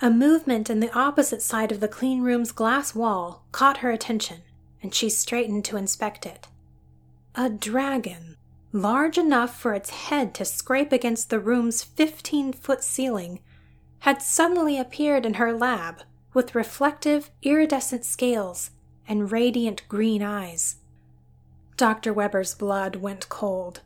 A 0.00 0.08
movement 0.08 0.70
in 0.70 0.80
the 0.80 0.98
opposite 0.98 1.42
side 1.42 1.72
of 1.72 1.80
the 1.80 1.88
clean 1.88 2.22
room's 2.22 2.52
glass 2.52 2.94
wall 2.94 3.44
caught 3.52 3.78
her 3.84 3.90
attention, 3.90 4.40
and 4.82 4.94
she 4.94 5.10
straightened 5.10 5.66
to 5.66 5.76
inspect 5.76 6.24
it. 6.24 6.48
A 7.34 7.50
dragon, 7.50 8.34
large 8.74 9.16
enough 9.16 9.56
for 9.58 9.72
its 9.72 9.90
head 9.90 10.34
to 10.34 10.44
scrape 10.44 10.92
against 10.92 11.30
the 11.30 11.38
room's 11.38 11.84
15 11.84 12.52
foot 12.52 12.82
ceiling, 12.82 13.38
had 14.00 14.20
suddenly 14.20 14.78
appeared 14.78 15.24
in 15.24 15.34
her 15.34 15.52
lab 15.52 16.02
with 16.34 16.56
reflective, 16.56 17.30
iridescent 17.42 18.04
scales 18.04 18.72
and 19.06 19.30
radiant 19.30 19.88
green 19.88 20.22
eyes. 20.22 20.76
Dr. 21.76 22.12
Weber's 22.12 22.54
blood 22.54 22.96
went 22.96 23.28
cold, 23.28 23.82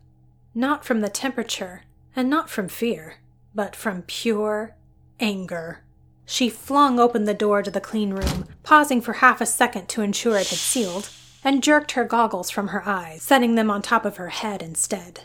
not 0.54 0.86
from 0.86 1.02
the 1.02 1.10
temperature 1.10 1.82
and 2.16 2.30
not 2.30 2.48
from 2.48 2.66
fear, 2.66 3.16
but 3.54 3.76
from 3.76 4.02
pure 4.02 4.74
anger. 5.20 5.84
She 6.24 6.48
flung 6.48 6.98
open 6.98 7.24
the 7.24 7.34
door 7.34 7.62
to 7.62 7.70
the 7.70 7.80
clean 7.80 8.14
room, 8.14 8.46
pausing 8.62 9.02
for 9.02 9.14
half 9.14 9.42
a 9.42 9.46
second 9.46 9.88
to 9.90 10.02
ensure 10.02 10.36
it 10.36 10.48
had 10.48 10.58
sealed, 10.58 11.10
and 11.44 11.62
jerked 11.62 11.92
her 11.92 12.04
goggles 12.04 12.50
from 12.50 12.68
her 12.68 12.86
eyes, 12.86 13.22
setting 13.22 13.54
them 13.54 13.70
on 13.70 13.82
top 13.82 14.04
of 14.04 14.16
her 14.16 14.28
head 14.28 14.62
instead. 14.62 15.24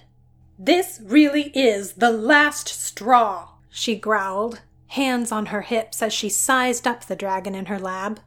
This 0.57 0.99
really 1.03 1.51
is 1.55 1.93
the 1.93 2.11
last 2.11 2.67
straw, 2.67 3.49
she 3.69 3.95
growled, 3.95 4.61
hands 4.87 5.31
on 5.31 5.47
her 5.47 5.61
hips 5.61 6.01
as 6.01 6.13
she 6.13 6.29
sized 6.29 6.87
up 6.87 7.05
the 7.05 7.15
dragon 7.15 7.55
in 7.55 7.65
her 7.65 7.79
lab. 7.79 8.19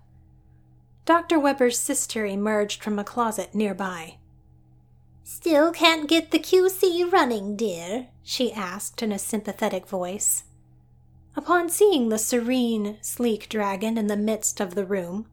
Dr. 1.05 1.39
Weber's 1.39 1.79
sister 1.79 2.27
emerged 2.27 2.83
from 2.83 2.99
a 2.99 3.05
closet 3.05 3.55
nearby. 3.55 4.17
Still 5.23 5.73
can't 5.73 6.09
get 6.09 6.31
the 6.33 6.39
QC 6.39 7.11
running, 7.13 7.57
dear? 7.57 8.09
she 8.23 8.53
asked 8.53 9.03
in 9.03 9.13
a 9.13 9.19
sympathetic 9.19 9.87
voice. 9.87 10.45
Upon 11.37 11.69
seeing 11.69 12.09
the 12.09 12.19
serene, 12.19 12.99
sleek 13.03 13.49
dragon 13.49 13.99
in 13.99 14.09
the 14.09 14.17
midst 14.17 14.61
of 14.61 14.75
the 14.75 14.85
room, 14.85 15.27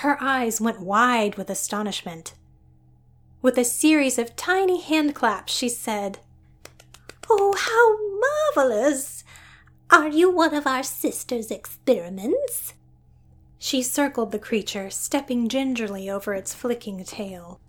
her 0.00 0.16
eyes 0.18 0.62
went 0.62 0.80
wide 0.80 1.36
with 1.36 1.50
astonishment. 1.50 2.32
With 3.42 3.58
a 3.58 3.64
series 3.64 4.18
of 4.18 4.34
tiny 4.34 4.80
hand 4.80 5.14
claps, 5.14 5.52
she 5.52 5.68
said, 5.68 6.20
Oh, 7.28 7.54
how 7.54 8.56
marvelous! 8.56 9.24
Are 9.90 10.08
you 10.08 10.30
one 10.30 10.54
of 10.54 10.66
our 10.66 10.82
sister's 10.82 11.50
experiments? 11.50 12.72
She 13.58 13.82
circled 13.82 14.32
the 14.32 14.38
creature, 14.38 14.88
stepping 14.88 15.48
gingerly 15.48 16.08
over 16.08 16.32
its 16.32 16.54
flicking 16.54 17.04
tail. 17.04 17.60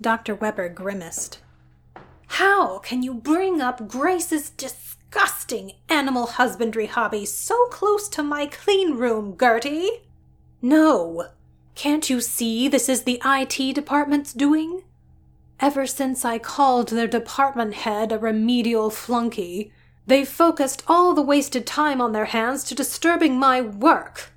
Dr. 0.00 0.34
Weber 0.34 0.68
grimaced. 0.68 1.38
How 2.26 2.78
can 2.78 3.04
you 3.04 3.14
bring 3.14 3.60
up 3.60 3.86
Grace's 3.86 4.50
disgusting 4.50 5.72
animal 5.88 6.26
husbandry 6.26 6.86
hobby 6.86 7.24
so 7.24 7.66
close 7.66 8.08
to 8.08 8.22
my 8.24 8.46
clean 8.46 8.96
room, 8.96 9.36
Gertie? 9.38 10.02
No, 10.60 11.28
can't 11.78 12.10
you 12.10 12.20
see 12.20 12.66
this 12.66 12.88
is 12.88 13.04
the 13.04 13.22
IT 13.24 13.72
department's 13.72 14.32
doing? 14.32 14.82
Ever 15.60 15.86
since 15.86 16.24
I 16.24 16.40
called 16.40 16.88
their 16.88 17.06
department 17.06 17.74
head 17.74 18.10
a 18.10 18.18
remedial 18.18 18.90
flunky, 18.90 19.70
they've 20.04 20.28
focused 20.28 20.82
all 20.88 21.14
the 21.14 21.22
wasted 21.22 21.68
time 21.68 22.00
on 22.00 22.10
their 22.10 22.24
hands 22.24 22.64
to 22.64 22.74
disturbing 22.74 23.38
my 23.38 23.60
work. 23.60 24.32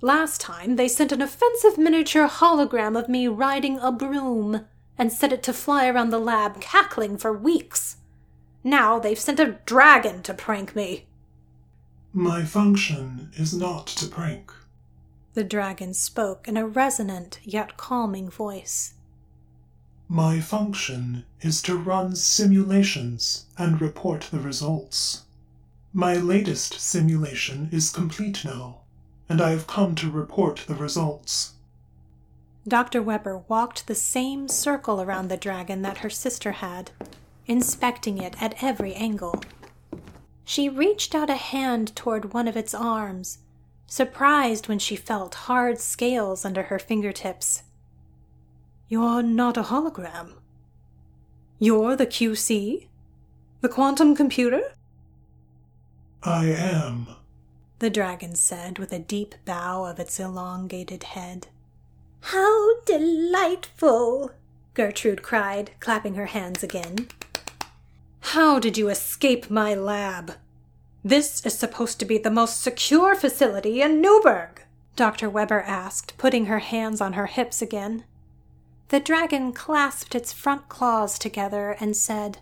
Last 0.00 0.40
time, 0.40 0.74
they 0.74 0.88
sent 0.88 1.12
an 1.12 1.22
offensive 1.22 1.78
miniature 1.78 2.26
hologram 2.26 2.98
of 2.98 3.08
me 3.08 3.28
riding 3.28 3.78
a 3.78 3.92
broom 3.92 4.66
and 4.98 5.12
set 5.12 5.32
it 5.32 5.44
to 5.44 5.52
fly 5.52 5.86
around 5.86 6.10
the 6.10 6.18
lab 6.18 6.60
cackling 6.60 7.16
for 7.16 7.32
weeks. 7.32 7.98
Now 8.64 8.98
they've 8.98 9.20
sent 9.20 9.38
a 9.38 9.58
dragon 9.66 10.20
to 10.24 10.34
prank 10.34 10.74
me. 10.74 11.06
My 12.12 12.42
function 12.42 13.30
is 13.34 13.54
not 13.54 13.86
to 13.86 14.08
prank. 14.08 14.50
The 15.36 15.44
dragon 15.44 15.92
spoke 15.92 16.48
in 16.48 16.56
a 16.56 16.66
resonant 16.66 17.40
yet 17.44 17.76
calming 17.76 18.30
voice. 18.30 18.94
My 20.08 20.40
function 20.40 21.26
is 21.42 21.60
to 21.60 21.76
run 21.76 22.16
simulations 22.16 23.44
and 23.58 23.78
report 23.78 24.28
the 24.30 24.40
results. 24.40 25.24
My 25.92 26.14
latest 26.14 26.80
simulation 26.80 27.68
is 27.70 27.90
complete 27.90 28.46
now, 28.46 28.78
and 29.28 29.42
I 29.42 29.50
have 29.50 29.66
come 29.66 29.94
to 29.96 30.10
report 30.10 30.64
the 30.66 30.74
results. 30.74 31.52
Dr. 32.66 33.02
Weber 33.02 33.42
walked 33.46 33.88
the 33.88 33.94
same 33.94 34.48
circle 34.48 35.02
around 35.02 35.28
the 35.28 35.36
dragon 35.36 35.82
that 35.82 35.98
her 35.98 36.08
sister 36.08 36.52
had, 36.52 36.92
inspecting 37.46 38.16
it 38.16 38.42
at 38.42 38.64
every 38.64 38.94
angle. 38.94 39.42
She 40.46 40.70
reached 40.70 41.14
out 41.14 41.28
a 41.28 41.36
hand 41.36 41.94
toward 41.94 42.32
one 42.32 42.48
of 42.48 42.56
its 42.56 42.72
arms 42.72 43.36
surprised 43.86 44.68
when 44.68 44.78
she 44.78 44.96
felt 44.96 45.34
hard 45.34 45.78
scales 45.78 46.44
under 46.44 46.64
her 46.64 46.78
fingertips. 46.78 47.62
You're 48.88 49.22
not 49.22 49.56
a 49.56 49.64
hologram. 49.64 50.34
You're 51.58 51.96
the 51.96 52.06
QC? 52.06 52.88
The 53.60 53.68
quantum 53.68 54.14
computer? 54.14 54.74
I 56.22 56.46
am, 56.46 57.06
the 57.78 57.90
dragon 57.90 58.34
said 58.34 58.78
with 58.78 58.92
a 58.92 58.98
deep 58.98 59.34
bow 59.44 59.84
of 59.84 60.00
its 60.00 60.18
elongated 60.18 61.02
head. 61.02 61.48
How 62.20 62.80
delightful! 62.84 64.32
Gertrude 64.74 65.22
cried, 65.22 65.70
clapping 65.80 66.14
her 66.14 66.26
hands 66.26 66.62
again. 66.62 67.08
How 68.20 68.58
did 68.58 68.76
you 68.76 68.88
escape 68.88 69.50
my 69.50 69.74
lab? 69.74 70.32
This 71.06 71.46
is 71.46 71.56
supposed 71.56 72.00
to 72.00 72.04
be 72.04 72.18
the 72.18 72.32
most 72.32 72.60
secure 72.60 73.14
facility 73.14 73.80
in 73.80 74.00
Newburgh, 74.00 74.64
Dr. 74.96 75.30
Weber 75.30 75.60
asked, 75.60 76.18
putting 76.18 76.46
her 76.46 76.58
hands 76.58 77.00
on 77.00 77.12
her 77.12 77.26
hips 77.26 77.62
again. 77.62 78.02
The 78.88 78.98
dragon 78.98 79.52
clasped 79.52 80.16
its 80.16 80.32
front 80.32 80.68
claws 80.68 81.16
together 81.16 81.76
and 81.78 81.96
said, 81.96 82.38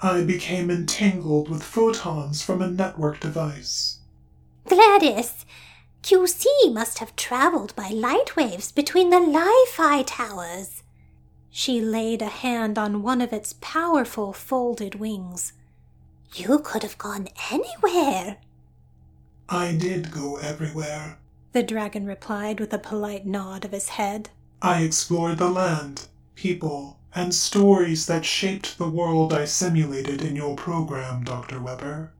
I 0.00 0.22
became 0.22 0.70
entangled 0.70 1.50
with 1.50 1.62
photons 1.62 2.40
from 2.40 2.62
a 2.62 2.70
network 2.70 3.20
device. 3.20 3.98
Gladys, 4.66 5.44
QC 6.02 6.46
must 6.72 6.98
have 6.98 7.14
traveled 7.14 7.76
by 7.76 7.88
light 7.88 8.36
waves 8.36 8.72
between 8.72 9.10
the 9.10 9.20
Li-Fi 9.20 10.00
towers. 10.04 10.82
She 11.50 11.82
laid 11.82 12.22
a 12.22 12.28
hand 12.40 12.78
on 12.78 13.02
one 13.02 13.20
of 13.20 13.34
its 13.34 13.52
powerful 13.60 14.32
folded 14.32 14.94
wings. 14.94 15.52
You 16.34 16.60
could 16.60 16.82
have 16.82 16.98
gone 16.98 17.28
anywhere. 17.50 18.38
I 19.48 19.76
did 19.76 20.10
go 20.10 20.36
everywhere, 20.36 21.18
the 21.52 21.62
dragon 21.62 22.06
replied 22.06 22.58
with 22.58 22.72
a 22.72 22.78
polite 22.78 23.26
nod 23.26 23.66
of 23.66 23.72
his 23.72 23.90
head. 23.90 24.30
I 24.62 24.82
explored 24.82 25.36
the 25.36 25.50
land, 25.50 26.08
people, 26.34 26.98
and 27.14 27.34
stories 27.34 28.06
that 28.06 28.24
shaped 28.24 28.78
the 28.78 28.88
world 28.88 29.34
I 29.34 29.44
simulated 29.44 30.22
in 30.22 30.34
your 30.34 30.56
program, 30.56 31.24
Dr. 31.24 31.60
Weber. 31.60 32.14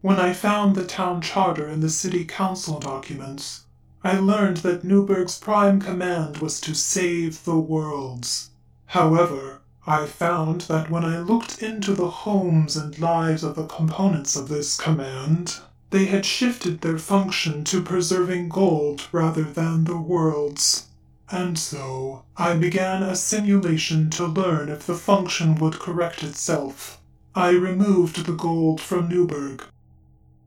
When 0.00 0.18
I 0.18 0.32
found 0.32 0.74
the 0.74 0.86
town 0.86 1.20
charter 1.20 1.66
and 1.66 1.82
the 1.82 1.90
city 1.90 2.24
council 2.24 2.78
documents, 2.78 3.64
I 4.02 4.18
learned 4.18 4.58
that 4.58 4.84
Newburgh's 4.84 5.38
prime 5.38 5.78
command 5.78 6.38
was 6.38 6.58
to 6.62 6.74
save 6.74 7.44
the 7.44 7.58
worlds. 7.58 8.50
However, 8.86 9.59
I 9.86 10.06
found 10.06 10.62
that 10.62 10.90
when 10.90 11.04
I 11.04 11.18
looked 11.20 11.62
into 11.62 11.94
the 11.94 12.10
homes 12.10 12.76
and 12.76 12.98
lives 12.98 13.42
of 13.42 13.56
the 13.56 13.66
components 13.66 14.36
of 14.36 14.48
this 14.48 14.76
command, 14.76 15.58
they 15.90 16.04
had 16.04 16.24
shifted 16.24 16.80
their 16.80 16.98
function 16.98 17.64
to 17.64 17.82
preserving 17.82 18.50
gold 18.50 19.08
rather 19.10 19.42
than 19.42 19.84
the 19.84 19.96
worlds. 19.96 20.86
And 21.30 21.58
so 21.58 22.24
I 22.36 22.56
began 22.56 23.02
a 23.02 23.16
simulation 23.16 24.10
to 24.10 24.26
learn 24.26 24.68
if 24.68 24.86
the 24.86 24.94
function 24.94 25.54
would 25.56 25.78
correct 25.78 26.22
itself. 26.22 27.00
I 27.34 27.50
removed 27.50 28.26
the 28.26 28.32
gold 28.32 28.80
from 28.80 29.08
Newburgh. 29.08 29.64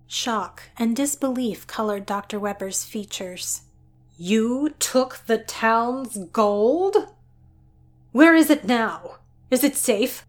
Shock 0.07 0.63
and 0.77 0.95
disbelief 0.95 1.65
colored 1.65 2.05
Dr. 2.05 2.39
Weber's 2.39 2.83
features. 2.83 3.61
You 4.17 4.75
took 4.77 5.21
the 5.25 5.39
town's 5.39 6.17
gold? 6.31 7.07
Where 8.11 8.35
is 8.35 8.49
it 8.49 8.65
now? 8.65 9.17
Is 9.53 9.63
it 9.63 9.75
safe? 9.75 10.25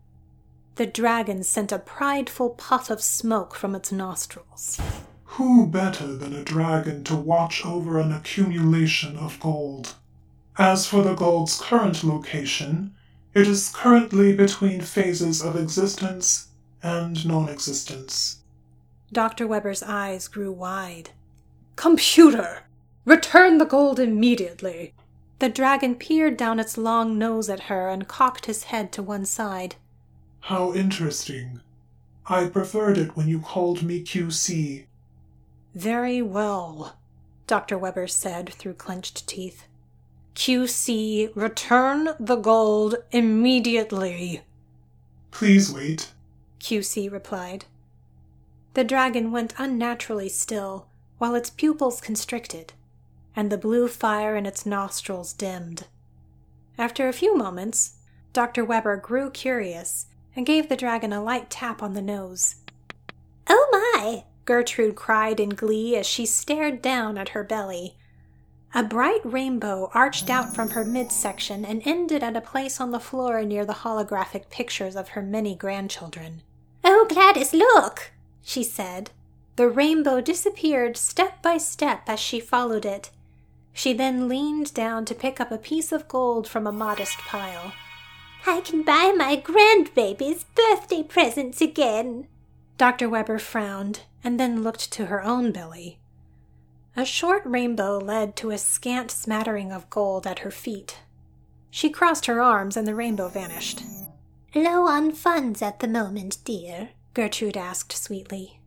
The 0.75 0.85
dragon 0.85 1.45
sent 1.45 1.73
a 1.73 1.79
prideful 1.79 2.51
puff 2.51 2.91
of 2.91 3.01
smoke 3.03 3.55
from 3.55 3.75
its 3.75 3.91
nostrils. 3.91 4.79
Who 5.39 5.67
better 5.67 6.15
than 6.15 6.35
a 6.35 6.45
dragon 6.45 7.05
to 7.05 7.17
watch 7.17 7.65
over 7.65 7.99
an 7.99 8.13
accumulation 8.13 9.17
of 9.17 9.41
gold? 9.41 9.95
As 10.59 10.87
for 10.87 11.03
the 11.03 11.15
gold's 11.15 11.59
current 11.59 12.05
location, 12.05 12.93
it 13.33 13.49
is 13.49 13.73
currently 13.75 14.37
between 14.37 14.83
phases 14.83 15.41
of 15.41 15.57
existence 15.57 16.49
and 16.83 17.25
non 17.25 17.49
existence. 17.49 18.43
Dr. 19.11 19.47
Weber's 19.47 19.83
eyes 19.83 20.29
grew 20.29 20.53
wide. 20.53 21.13
Computer! 21.77 22.65
Return 23.07 23.57
the 23.57 23.65
gold 23.65 23.99
immediately! 23.99 24.93
The 25.39 25.49
dragon 25.49 25.97
peered 25.97 26.37
down 26.37 26.61
its 26.61 26.79
long 26.79 27.19
nose 27.19 27.49
at 27.49 27.65
her 27.65 27.89
and 27.89 28.09
cocked 28.09 28.47
his 28.47 28.65
head 28.65 28.93
to 28.93 29.03
one 29.03 29.25
side. 29.25 29.77
How 30.41 30.73
interesting. 30.73 31.61
I 32.27 32.47
preferred 32.47 32.97
it 32.97 33.17
when 33.17 33.29
you 33.29 33.41
called 33.41 33.83
me 33.83 34.03
QC. 34.03 34.85
Very 35.75 36.23
well, 36.23 36.97
Dr. 37.47 37.77
Weber 37.77 38.07
said 38.07 38.49
through 38.55 38.75
clenched 38.75 39.27
teeth. 39.27 39.67
QC, 40.35 41.31
return 41.35 42.11
the 42.19 42.37
gold 42.37 42.97
immediately. 43.11 44.43
Please 45.31 45.73
wait, 45.73 46.13
QC 46.61 47.11
replied. 47.11 47.67
The 48.75 48.85
dragon 48.85 49.31
went 49.31 49.55
unnaturally 49.59 50.29
still, 50.29 50.87
while 51.19 51.35
its 51.35 51.51
pupils 51.51 52.01
constricted, 52.01 52.73
and 53.37 53.51
the 53.51 53.59
blue 53.59 53.89
fire 53.89 54.37
in 54.37 54.47
its 54.47 54.65
nostrils 54.65 55.33
dimmed. 55.33 55.87
After 56.79 57.09
a 57.09 57.13
few 57.13 57.37
moments, 57.37 57.97
Dr. 58.33 58.65
Weber 58.65 58.97
grew 58.97 59.31
curious 59.31 60.07
and 60.35 60.47
gave 60.47 60.69
the 60.69 60.77
dragon 60.77 61.13
a 61.13 61.23
light 61.23 61.51
tap 61.51 61.83
on 61.83 61.95
the 61.95 62.03
nose. 62.03 62.57
Oh 63.49 63.69
my! 63.73 64.25
Gertrude 64.45 64.97
cried 64.97 65.41
in 65.41 65.51
glee 65.51 65.97
as 65.97 66.07
she 66.07 66.27
stared 66.27 66.83
down 66.83 67.17
at 67.17 67.31
her 67.31 67.45
belly. 67.45 67.97
A 68.75 68.83
bright 68.83 69.21
rainbow 69.25 69.89
arched 69.95 70.29
out 70.29 70.53
from 70.53 70.71
her 70.71 70.85
midsection 70.85 71.65
and 71.65 71.81
ended 71.85 72.25
at 72.25 72.37
a 72.37 72.41
place 72.41 72.81
on 72.81 72.91
the 72.91 72.99
floor 72.99 73.45
near 73.45 73.65
the 73.65 73.73
holographic 73.73 74.51
pictures 74.51 74.97
of 74.97 75.11
her 75.11 75.23
many 75.23 75.55
grandchildren. 75.55 76.43
Oh, 76.83 77.07
Gladys, 77.09 77.55
look! 77.55 78.11
she 78.43 78.65
said. 78.65 79.13
The 79.57 79.69
rainbow 79.69 80.21
disappeared 80.21 80.97
step 80.97 81.41
by 81.41 81.59
step 81.59 82.03
as 82.09 82.19
she 82.19 82.41
followed 82.41 82.85
it. 82.85 83.11
She 83.75 83.93
then 83.93 84.29
leaned 84.29 84.73
down 84.73 85.05
to 85.05 85.15
pick 85.15 85.41
up 85.41 85.51
a 85.51 85.59
piece 85.59 85.93
of 85.93 86.09
gold 86.09 86.49
from 86.49 86.67
a 86.67 86.73
modest 86.73 87.19
pile. 87.19 87.73
I 88.47 88.61
can 88.61 88.85
buy 88.85 89.13
my 89.17 89.37
grandbaby's 89.37 90.45
birthday 90.55 91.03
presents 91.03 91.61
again. 91.61 92.29
Dr. 92.79 93.09
Weber 93.09 93.39
frowned 93.39 94.03
and 94.23 94.39
then 94.39 94.63
looked 94.63 94.93
to 94.93 95.07
her 95.07 95.23
own 95.23 95.51
belly. 95.51 95.99
A 96.97 97.05
short 97.05 97.43
rainbow 97.45 97.99
led 97.99 98.37
to 98.37 98.51
a 98.51 98.59
scant 98.59 99.11
smattering 99.11 99.73
of 99.73 99.91
gold 99.91 100.27
at 100.27 100.41
her 100.41 100.53
feet. 100.53 101.01
She 101.71 101.91
crossed 101.91 102.27
her 102.27 102.41
arms 102.41 102.77
and 102.77 102.87
the 102.87 102.95
rainbow 102.95 103.29
vanished. 103.29 103.83
Low 104.55 104.87
on 104.87 105.11
funds 105.11 105.61
at 105.61 105.81
the 105.81 105.89
moment, 105.89 106.39
dear, 106.45 106.91
Gertrude 107.13 107.57
asked 107.57 107.93
sweetly. 107.93 108.61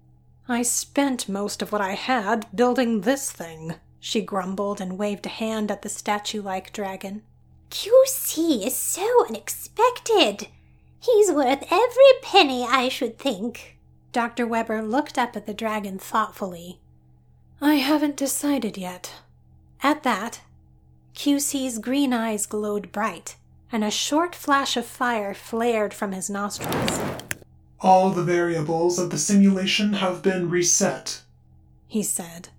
I 0.50 0.64
spent 0.64 1.30
most 1.30 1.62
of 1.62 1.72
what 1.72 1.80
I 1.80 1.94
had 1.94 2.46
building 2.54 3.02
this 3.02 3.32
thing, 3.32 3.76
she 4.00 4.22
grumbled 4.22 4.80
and 4.80 4.98
waved 4.98 5.26
a 5.26 5.30
hand 5.30 5.72
at 5.72 5.82
the 5.82 5.90
statue 5.90 6.42
like 6.42 6.74
dragon. 6.74 7.24
QC 7.70 8.66
is 8.66 8.76
so 8.76 9.26
unexpected. 9.28 10.48
He's 11.00 11.32
worth 11.32 11.66
every 11.72 12.14
penny, 12.22 12.66
I 12.66 12.90
should 12.90 13.18
think. 13.18 13.78
Dr. 14.12 14.48
Weber 14.48 14.82
looked 14.82 15.18
up 15.18 15.36
at 15.36 15.46
the 15.46 15.54
dragon 15.54 16.00
thoughtfully. 16.00 16.80
I 17.62 17.76
haven't 17.76 18.18
decided 18.18 18.78
yet. 18.78 19.14
At 19.84 20.04
that, 20.04 20.42
QC's 21.14 21.80
green 21.80 22.14
eyes 22.14 22.46
glowed 22.46 22.92
bright, 22.92 23.36
and 23.72 23.84
a 23.84 23.92
short 23.92 24.36
flash 24.36 24.78
of 24.78 24.86
fire 24.86 25.34
flared 25.34 25.94
from 25.94 26.12
his 26.12 26.30
nostrils. 26.30 27.00
All 27.80 28.10
the 28.10 28.24
variables 28.24 28.98
of 28.98 29.10
the 29.10 29.18
simulation 29.18 29.94
have 29.94 30.24
been 30.24 30.50
reset, 30.50 31.22
he 31.88 32.02
said. 32.02 32.50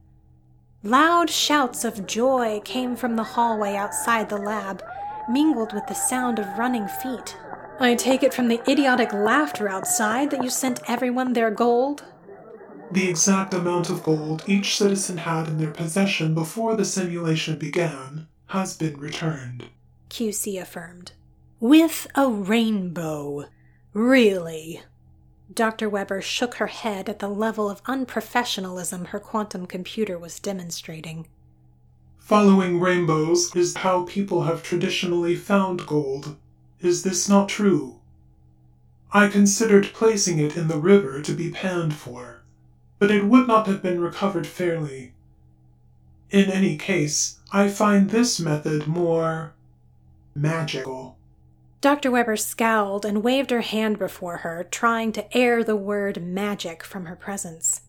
Loud 0.84 1.28
shouts 1.28 1.84
of 1.84 2.06
joy 2.06 2.60
came 2.64 2.94
from 2.94 3.16
the 3.16 3.24
hallway 3.24 3.74
outside 3.74 4.28
the 4.28 4.36
lab, 4.36 4.80
mingled 5.28 5.72
with 5.72 5.86
the 5.88 5.94
sound 5.94 6.38
of 6.38 6.58
running 6.58 6.86
feet. 6.86 7.36
I 7.80 7.96
take 7.96 8.22
it 8.22 8.32
from 8.32 8.46
the 8.46 8.60
idiotic 8.70 9.12
laughter 9.12 9.68
outside 9.68 10.30
that 10.30 10.44
you 10.44 10.50
sent 10.50 10.80
everyone 10.88 11.32
their 11.32 11.50
gold? 11.50 12.04
The 12.92 13.08
exact 13.08 13.54
amount 13.54 13.90
of 13.90 14.04
gold 14.04 14.44
each 14.46 14.78
citizen 14.78 15.18
had 15.18 15.48
in 15.48 15.58
their 15.58 15.72
possession 15.72 16.32
before 16.32 16.76
the 16.76 16.84
simulation 16.84 17.58
began 17.58 18.28
has 18.46 18.76
been 18.76 18.98
returned, 18.98 19.64
QC 20.10 20.62
affirmed. 20.62 21.12
With 21.60 22.06
a 22.14 22.28
rainbow. 22.28 23.46
Really? 23.92 24.80
Dr. 25.52 25.88
Weber 25.88 26.20
shook 26.20 26.56
her 26.56 26.66
head 26.66 27.08
at 27.08 27.20
the 27.20 27.28
level 27.28 27.70
of 27.70 27.82
unprofessionalism 27.84 29.08
her 29.08 29.18
quantum 29.18 29.66
computer 29.66 30.18
was 30.18 30.38
demonstrating. 30.38 31.26
Following 32.18 32.78
rainbows 32.78 33.56
is 33.56 33.78
how 33.78 34.04
people 34.04 34.42
have 34.42 34.62
traditionally 34.62 35.34
found 35.34 35.86
gold. 35.86 36.36
Is 36.80 37.02
this 37.02 37.28
not 37.28 37.48
true? 37.48 38.00
I 39.10 39.28
considered 39.28 39.94
placing 39.94 40.38
it 40.38 40.56
in 40.56 40.68
the 40.68 40.78
river 40.78 41.22
to 41.22 41.32
be 41.32 41.50
panned 41.50 41.94
for, 41.94 42.42
but 42.98 43.10
it 43.10 43.24
would 43.24 43.48
not 43.48 43.66
have 43.66 43.82
been 43.82 44.00
recovered 44.00 44.46
fairly. 44.46 45.14
In 46.30 46.50
any 46.50 46.76
case, 46.76 47.38
I 47.50 47.68
find 47.68 48.10
this 48.10 48.38
method 48.38 48.86
more 48.86 49.54
magical. 50.34 51.17
Dr. 51.80 52.10
Weber 52.10 52.36
scowled 52.36 53.04
and 53.04 53.22
waved 53.22 53.50
her 53.50 53.60
hand 53.60 54.00
before 54.00 54.38
her, 54.38 54.66
trying 54.68 55.12
to 55.12 55.36
air 55.36 55.62
the 55.62 55.76
word 55.76 56.20
magic 56.20 56.82
from 56.82 57.06
her 57.06 57.14
presence. 57.14 57.82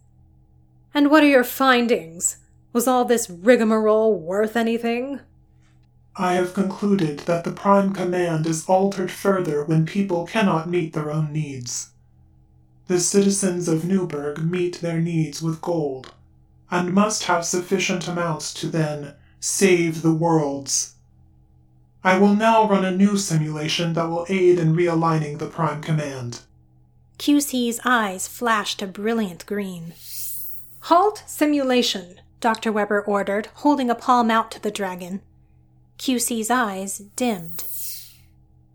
And 0.94 1.10
what 1.10 1.24
are 1.24 1.28
your 1.28 1.44
findings? 1.44 2.38
Was 2.72 2.88
all 2.88 3.04
this 3.04 3.30
rigmarole 3.32 4.20
worth 4.20 4.56
anything? 4.56 5.22
I 6.16 6.34
have 6.34 6.54
concluded 6.54 7.20
that 7.20 7.44
the 7.44 7.52
Prime 7.52 7.94
Command 7.94 8.46
is 8.46 8.66
altered 8.68 9.10
further 9.10 9.64
when 9.64 9.88
people 9.88 10.28
cannot 10.28 10.70
meet 10.70 10.94
their 10.94 11.10
own 11.10 11.34
needs. 11.34 11.90
The 12.88 13.00
citizens 13.00 13.68
of 13.68 13.86
Newburgh 13.86 14.44
meet 14.44 14.82
their 14.82 15.00
needs 15.00 15.42
with 15.42 15.62
gold, 15.62 16.14
and 16.70 16.94
must 16.94 17.24
have 17.24 17.46
sufficient 17.46 18.08
amounts 18.08 18.54
to 18.56 18.68
then 18.68 19.16
save 19.40 20.04
the 20.04 20.14
worlds 20.14 20.96
I 22.04 22.18
will 22.18 22.36
now 22.36 22.68
run 22.68 22.86
a 22.86 22.92
new 22.92 23.18
simulation 23.18 23.94
that 23.94 24.10
will 24.10 24.26
aid 24.30 24.58
in 24.58 24.76
realigning 24.76 25.38
the 25.38 25.48
Prime 25.48 25.82
Command. 25.82 26.42
QC's 27.18 27.82
eyes 27.84 28.28
flashed 28.28 28.82
a 28.82 28.88
brilliant 28.88 29.46
green. 29.46 29.94
Halt 30.84 31.24
simulation, 31.28 32.22
Dr. 32.40 32.72
Weber 32.72 33.02
ordered, 33.02 33.48
holding 33.56 33.90
a 33.90 33.96
palm 33.96 34.32
out 34.32 34.50
to 34.52 34.62
the 34.62 34.72
dragon. 34.72 35.22
QC's 35.98 36.50
eyes 36.50 37.00
dimmed. 37.18 37.66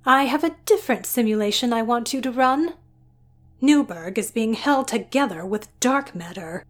I 0.04 0.24
have 0.24 0.44
a 0.44 0.56
different 0.66 1.06
simulation 1.06 1.72
I 1.72 1.80
want 1.80 2.12
you 2.12 2.20
to 2.20 2.30
run. 2.30 2.74
Newburgh 3.62 4.18
is 4.18 4.30
being 4.30 4.52
held 4.52 4.88
together 4.88 5.46
with 5.46 5.68
dark 5.80 6.14
matter. 6.14 6.66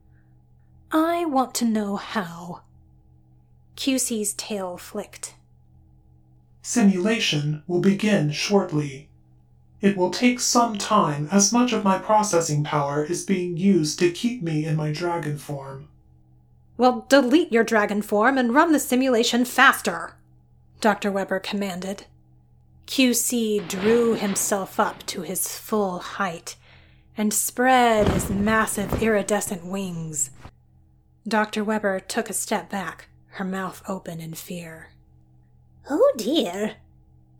I 0.92 1.24
want 1.24 1.56
to 1.56 1.64
know 1.64 1.96
how. 1.96 2.62
QC's 3.76 4.34
tail 4.34 4.76
flicked. 4.76 5.33
Simulation 6.66 7.62
will 7.66 7.80
begin 7.80 8.30
shortly. 8.30 9.10
It 9.82 9.98
will 9.98 10.10
take 10.10 10.40
some 10.40 10.78
time 10.78 11.28
as 11.30 11.52
much 11.52 11.74
of 11.74 11.84
my 11.84 11.98
processing 11.98 12.64
power 12.64 13.04
is 13.04 13.22
being 13.22 13.58
used 13.58 13.98
to 13.98 14.10
keep 14.10 14.42
me 14.42 14.64
in 14.64 14.74
my 14.74 14.90
dragon 14.90 15.36
form. 15.36 15.88
Well, 16.78 17.04
delete 17.10 17.52
your 17.52 17.64
dragon 17.64 18.00
form 18.00 18.38
and 18.38 18.54
run 18.54 18.72
the 18.72 18.78
simulation 18.78 19.44
faster, 19.44 20.16
Dr. 20.80 21.12
Weber 21.12 21.38
commanded. 21.38 22.06
QC 22.86 23.68
drew 23.68 24.14
himself 24.14 24.80
up 24.80 25.04
to 25.08 25.20
his 25.20 25.46
full 25.58 25.98
height 25.98 26.56
and 27.14 27.34
spread 27.34 28.08
his 28.08 28.30
massive 28.30 29.02
iridescent 29.02 29.66
wings. 29.66 30.30
Dr. 31.28 31.62
Weber 31.62 32.00
took 32.00 32.30
a 32.30 32.32
step 32.32 32.70
back, 32.70 33.08
her 33.32 33.44
mouth 33.44 33.82
open 33.86 34.18
in 34.18 34.32
fear. 34.32 34.93
Oh 35.90 36.12
dear. 36.16 36.76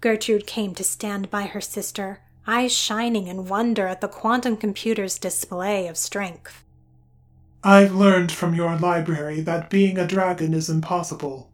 Gertrude 0.01 0.47
came 0.47 0.75
to 0.75 0.85
stand 0.85 1.31
by 1.31 1.45
her 1.45 1.61
sister, 1.61 2.21
eyes 2.47 2.73
shining 2.73 3.27
in 3.27 3.47
wonder 3.47 3.87
at 3.87 4.01
the 4.01 4.09
quantum 4.09 4.57
computer's 4.57 5.19
display 5.19 5.87
of 5.87 5.97
strength. 5.97 6.63
I've 7.63 7.95
learned 7.95 8.31
from 8.31 8.55
your 8.55 8.77
library 8.77 9.41
that 9.41 9.71
being 9.71 9.97
a 9.97 10.07
dragon 10.07 10.53
is 10.53 10.69
impossible. 10.69 11.51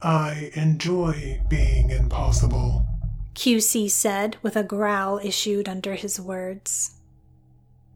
I 0.00 0.50
enjoy 0.54 1.42
being 1.50 1.90
impossible, 1.90 2.86
QC 3.34 3.90
said 3.90 4.38
with 4.40 4.56
a 4.56 4.62
growl 4.62 5.18
issued 5.18 5.68
under 5.68 5.94
his 5.94 6.18
words. 6.18 6.92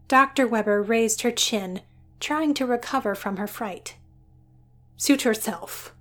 Dr. 0.07 0.47
Weber 0.47 0.83
raised 0.83 1.23
her 1.23 1.31
chin, 1.31 1.81
trying 2.21 2.53
to 2.55 2.67
recover 2.67 3.15
from 3.15 3.39
her 3.39 3.47
fright. 3.47 3.97
Suit 4.99 5.23
herself, 5.23 5.94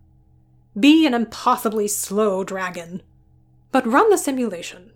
be 0.79 1.05
an 1.05 1.13
impossibly 1.13 1.87
slow 1.87 2.43
dragon. 2.43 3.01
But 3.71 3.87
run 3.87 4.09
the 4.09 4.17
simulation. 4.17 4.91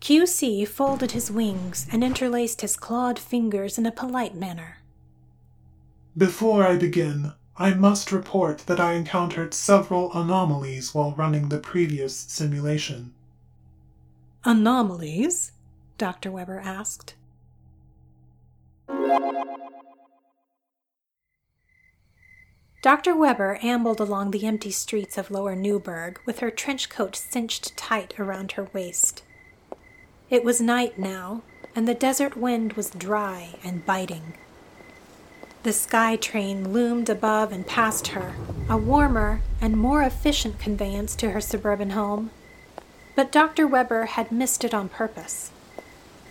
QC 0.00 0.66
folded 0.66 1.12
his 1.12 1.30
wings 1.30 1.86
and 1.92 2.02
interlaced 2.02 2.60
his 2.60 2.76
clawed 2.76 3.18
fingers 3.18 3.78
in 3.78 3.86
a 3.86 3.92
polite 3.92 4.34
manner. 4.34 4.78
Before 6.16 6.66
I 6.66 6.76
begin, 6.76 7.32
I 7.56 7.74
must 7.74 8.10
report 8.10 8.58
that 8.66 8.80
I 8.80 8.94
encountered 8.94 9.54
several 9.54 10.12
anomalies 10.12 10.94
while 10.94 11.12
running 11.12 11.48
the 11.48 11.58
previous 11.58 12.16
simulation. 12.16 13.14
Anomalies? 14.44 15.52
Dr. 15.98 16.32
Weber 16.32 16.58
asked. 16.58 17.14
Dr. 22.82 23.14
Weber 23.14 23.60
ambled 23.62 24.00
along 24.00 24.32
the 24.32 24.44
empty 24.44 24.72
streets 24.72 25.16
of 25.16 25.30
Lower 25.30 25.54
Newburgh 25.54 26.18
with 26.26 26.40
her 26.40 26.50
trench 26.50 26.88
coat 26.88 27.14
cinched 27.14 27.76
tight 27.76 28.18
around 28.18 28.52
her 28.52 28.68
waist. 28.72 29.22
It 30.28 30.42
was 30.42 30.60
night 30.60 30.98
now, 30.98 31.42
and 31.76 31.86
the 31.86 31.94
desert 31.94 32.36
wind 32.36 32.72
was 32.72 32.90
dry 32.90 33.50
and 33.62 33.86
biting. 33.86 34.34
The 35.62 35.72
sky 35.72 36.16
train 36.16 36.72
loomed 36.72 37.08
above 37.08 37.52
and 37.52 37.64
past 37.64 38.08
her, 38.08 38.34
a 38.68 38.76
warmer 38.76 39.42
and 39.60 39.76
more 39.76 40.02
efficient 40.02 40.58
conveyance 40.58 41.14
to 41.16 41.30
her 41.30 41.40
suburban 41.40 41.90
home. 41.90 42.32
But 43.14 43.30
Dr. 43.30 43.64
Weber 43.64 44.06
had 44.06 44.32
missed 44.32 44.64
it 44.64 44.74
on 44.74 44.88
purpose. 44.88 45.52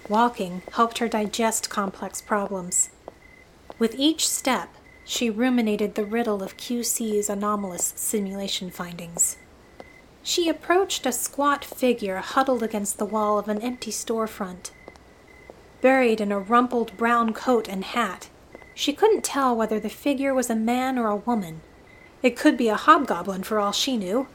Walking 0.10 0.64
helped 0.74 0.98
her 0.98 1.08
digest 1.08 1.70
complex 1.70 2.22
problems. 2.22 2.90
With 3.80 3.96
each 3.98 4.28
step, 4.28 4.68
she 5.06 5.30
ruminated 5.30 5.96
the 5.96 6.06
riddle 6.06 6.44
of 6.44 6.58
QC's 6.58 7.30
anomalous 7.30 7.94
simulation 7.96 8.70
findings. 8.70 9.38
She 10.24 10.48
approached 10.48 11.06
a 11.06 11.12
squat 11.12 11.66
figure 11.66 12.18
huddled 12.18 12.62
against 12.62 12.98
the 12.98 13.06
wall 13.06 13.40
of 13.40 13.48
an 13.48 13.62
empty 13.62 13.92
storefront. 13.92 14.72
Buried 15.82 16.22
in 16.22 16.32
a 16.32 16.40
rumpled 16.40 16.96
brown 16.96 17.34
coat 17.34 17.68
and 17.68 17.84
hat, 17.84 18.30
she 18.76 18.94
couldn't 18.94 19.24
tell 19.24 19.56
whether 19.56 19.80
the 19.80 19.90
figure 19.90 20.34
was 20.34 20.50
a 20.50 20.56
man 20.56 20.98
or 20.98 21.08
a 21.08 21.16
woman. 21.16 21.62
It 22.22 22.38
could 22.38 22.56
be 22.56 22.70
a 22.70 22.76
hobgoblin 22.76 23.44
for 23.44 23.60
all 23.60 23.72
she 23.72 23.98
knew. 23.98 24.28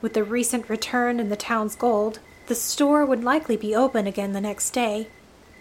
With 0.00 0.14
the 0.14 0.24
recent 0.24 0.68
return 0.70 1.20
in 1.20 1.28
the 1.28 1.36
town's 1.36 1.76
gold, 1.76 2.18
the 2.46 2.54
store 2.54 3.04
would 3.04 3.22
likely 3.22 3.56
be 3.56 3.74
open 3.74 4.06
again 4.06 4.32
the 4.32 4.40
next 4.40 4.70
day, 4.70 5.08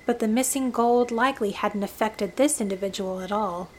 but 0.05 0.19
the 0.19 0.27
missing 0.27 0.71
gold 0.71 1.11
likely 1.11 1.51
hadn't 1.51 1.83
affected 1.83 2.35
this 2.35 2.59
individual 2.59 3.19
at 3.19 3.31
all. 3.31 3.69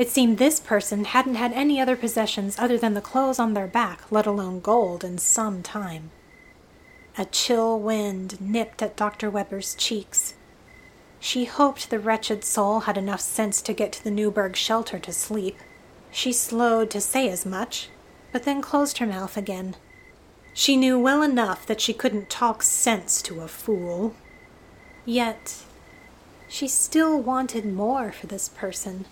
It 0.00 0.08
seemed 0.08 0.38
this 0.38 0.60
person 0.60 1.04
hadn't 1.04 1.34
had 1.34 1.52
any 1.52 1.78
other 1.78 1.94
possessions 1.94 2.58
other 2.58 2.78
than 2.78 2.94
the 2.94 3.02
clothes 3.02 3.38
on 3.38 3.52
their 3.52 3.66
back, 3.66 4.10
let 4.10 4.24
alone 4.24 4.60
gold, 4.60 5.04
in 5.04 5.18
some 5.18 5.62
time. 5.62 6.10
A 7.18 7.26
chill 7.26 7.78
wind 7.78 8.40
nipped 8.40 8.80
at 8.80 8.96
Dr. 8.96 9.28
Weber's 9.28 9.74
cheeks. 9.74 10.32
She 11.18 11.44
hoped 11.44 11.90
the 11.90 11.98
wretched 11.98 12.44
soul 12.44 12.80
had 12.80 12.96
enough 12.96 13.20
sense 13.20 13.60
to 13.60 13.74
get 13.74 13.92
to 13.92 14.02
the 14.02 14.10
Newburgh 14.10 14.56
shelter 14.56 14.98
to 14.98 15.12
sleep. 15.12 15.58
She 16.10 16.32
slowed 16.32 16.88
to 16.92 17.00
say 17.02 17.28
as 17.28 17.44
much, 17.44 17.90
but 18.32 18.44
then 18.44 18.62
closed 18.62 18.96
her 18.98 19.06
mouth 19.06 19.36
again. 19.36 19.76
She 20.54 20.78
knew 20.78 20.98
well 20.98 21.20
enough 21.20 21.66
that 21.66 21.82
she 21.82 21.92
couldn't 21.92 22.30
talk 22.30 22.62
sense 22.62 23.20
to 23.20 23.42
a 23.42 23.48
fool. 23.48 24.14
Yet, 25.04 25.56
she 26.48 26.68
still 26.68 27.20
wanted 27.20 27.66
more 27.66 28.12
for 28.12 28.28
this 28.28 28.48
person. 28.48 29.04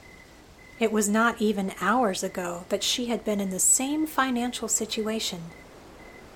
It 0.80 0.92
was 0.92 1.08
not 1.08 1.40
even 1.40 1.72
hours 1.80 2.22
ago 2.22 2.64
that 2.68 2.84
she 2.84 3.06
had 3.06 3.24
been 3.24 3.40
in 3.40 3.50
the 3.50 3.58
same 3.58 4.06
financial 4.06 4.68
situation. 4.68 5.44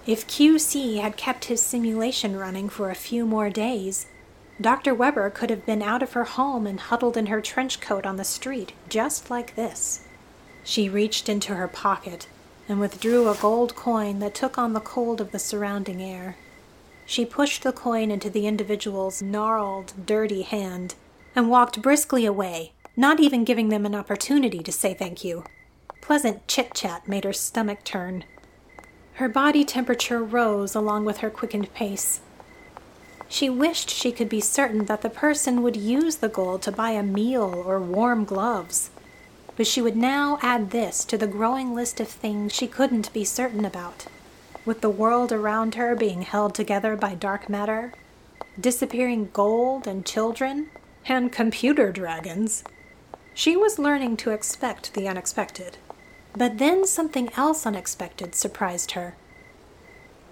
If 0.05 0.27
QC 0.27 1.01
had 1.01 1.17
kept 1.17 1.45
his 1.45 1.63
simulation 1.63 2.37
running 2.37 2.69
for 2.69 2.91
a 2.91 2.97
few 2.97 3.25
more 3.25 3.51
days, 3.51 4.07
Dr. 4.61 4.95
Weber 4.95 5.31
could 5.31 5.51
have 5.51 5.65
been 5.65 5.81
out 5.81 6.03
of 6.03 6.15
her 6.15 6.25
home 6.25 6.67
and 6.67 6.81
huddled 6.81 7.17
in 7.17 7.27
her 7.27 7.41
trench 7.41 7.81
coat 7.81 8.05
on 8.05 8.17
the 8.17 8.25
street, 8.25 8.73
just 8.89 9.31
like 9.31 9.55
this. 9.55 10.01
She 10.65 10.89
reached 10.89 11.29
into 11.29 11.55
her 11.55 11.69
pocket 11.69 12.27
and 12.69 12.81
withdrew 12.81 13.29
a 13.29 13.37
gold 13.37 13.77
coin 13.77 14.19
that 14.19 14.35
took 14.35 14.59
on 14.59 14.73
the 14.73 14.81
cold 14.81 15.21
of 15.21 15.31
the 15.31 15.39
surrounding 15.39 16.03
air. 16.03 16.37
She 17.07 17.25
pushed 17.25 17.63
the 17.63 17.73
coin 17.73 18.11
into 18.11 18.31
the 18.31 18.47
individual's 18.47 19.23
gnarled, 19.23 19.93
dirty 20.07 20.43
hand 20.43 20.95
and 21.35 21.49
walked 21.51 21.83
briskly 21.83 22.27
away, 22.27 22.73
not 22.97 23.21
even 23.21 23.45
giving 23.45 23.69
them 23.69 23.87
an 23.87 23.95
opportunity 23.95 24.59
to 24.61 24.73
say 24.73 24.93
thank 24.93 25.25
you. 25.25 25.45
Pleasant 26.01 26.47
chit 26.47 26.75
chat 26.75 27.09
made 27.09 27.25
her 27.25 27.33
stomach 27.33 27.85
turn. 27.85 28.25
Her 29.15 29.29
body 29.29 29.65
temperature 29.65 30.23
rose 30.23 30.75
along 30.75 31.05
with 31.05 31.19
her 31.19 31.31
quickened 31.31 31.73
pace. 31.75 32.21
She 33.29 33.49
wished 33.49 33.89
she 33.89 34.13
could 34.13 34.29
be 34.29 34.41
certain 34.41 34.85
that 34.87 35.01
the 35.01 35.09
person 35.09 35.63
would 35.63 35.77
use 35.77 36.17
the 36.17 36.29
gold 36.29 36.61
to 36.63 36.73
buy 36.73 36.91
a 36.91 37.03
meal 37.03 37.63
or 37.67 37.81
warm 37.81 38.25
gloves. 38.25 38.91
But 39.57 39.67
she 39.67 39.81
would 39.81 39.97
now 39.97 40.39
add 40.43 40.71
this 40.71 41.05
to 41.07 41.17
the 41.17 41.27
growing 41.27 41.75
list 41.75 41.99
of 42.01 42.09
things 42.09 42.53
she 42.53 42.67
couldn't 42.67 43.13
be 43.13 43.25
certain 43.25 43.65
about. 43.65 44.07
With 44.67 44.83
the 44.83 44.91
world 44.91 45.33
around 45.33 45.77
her 45.77 45.97
being 45.97 46.23
held 46.23 46.55
together 46.55 46.95
by 46.95 47.15
dark 47.15 47.49
matter, 47.49 47.95
disappearing 48.61 49.31
gold 49.33 49.87
and 49.87 50.05
children, 50.05 50.69
and 51.07 51.33
computer 51.33 51.91
dragons, 51.91 52.65
she 53.35 53.57
was 53.57 53.79
learning 53.79 54.17
to 54.19 54.31
expect 54.31 54.95
the 54.95 55.09
unexpected. 55.09 55.79
But 56.35 56.59
then 56.59 56.87
something 56.87 57.31
else 57.37 57.67
unexpected 57.67 58.35
surprised 58.35 58.93
her. 58.93 59.17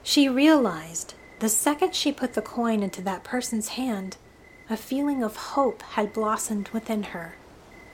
She 0.02 0.28
realized, 0.28 1.14
the 1.40 1.48
second 1.48 1.94
she 1.94 2.12
put 2.12 2.34
the 2.34 2.42
coin 2.42 2.82
into 2.82 3.02
that 3.02 3.24
person's 3.24 3.68
hand, 3.68 4.16
a 4.68 4.76
feeling 4.76 5.22
of 5.22 5.36
hope 5.36 5.82
had 5.82 6.12
blossomed 6.12 6.68
within 6.68 7.02
her 7.04 7.36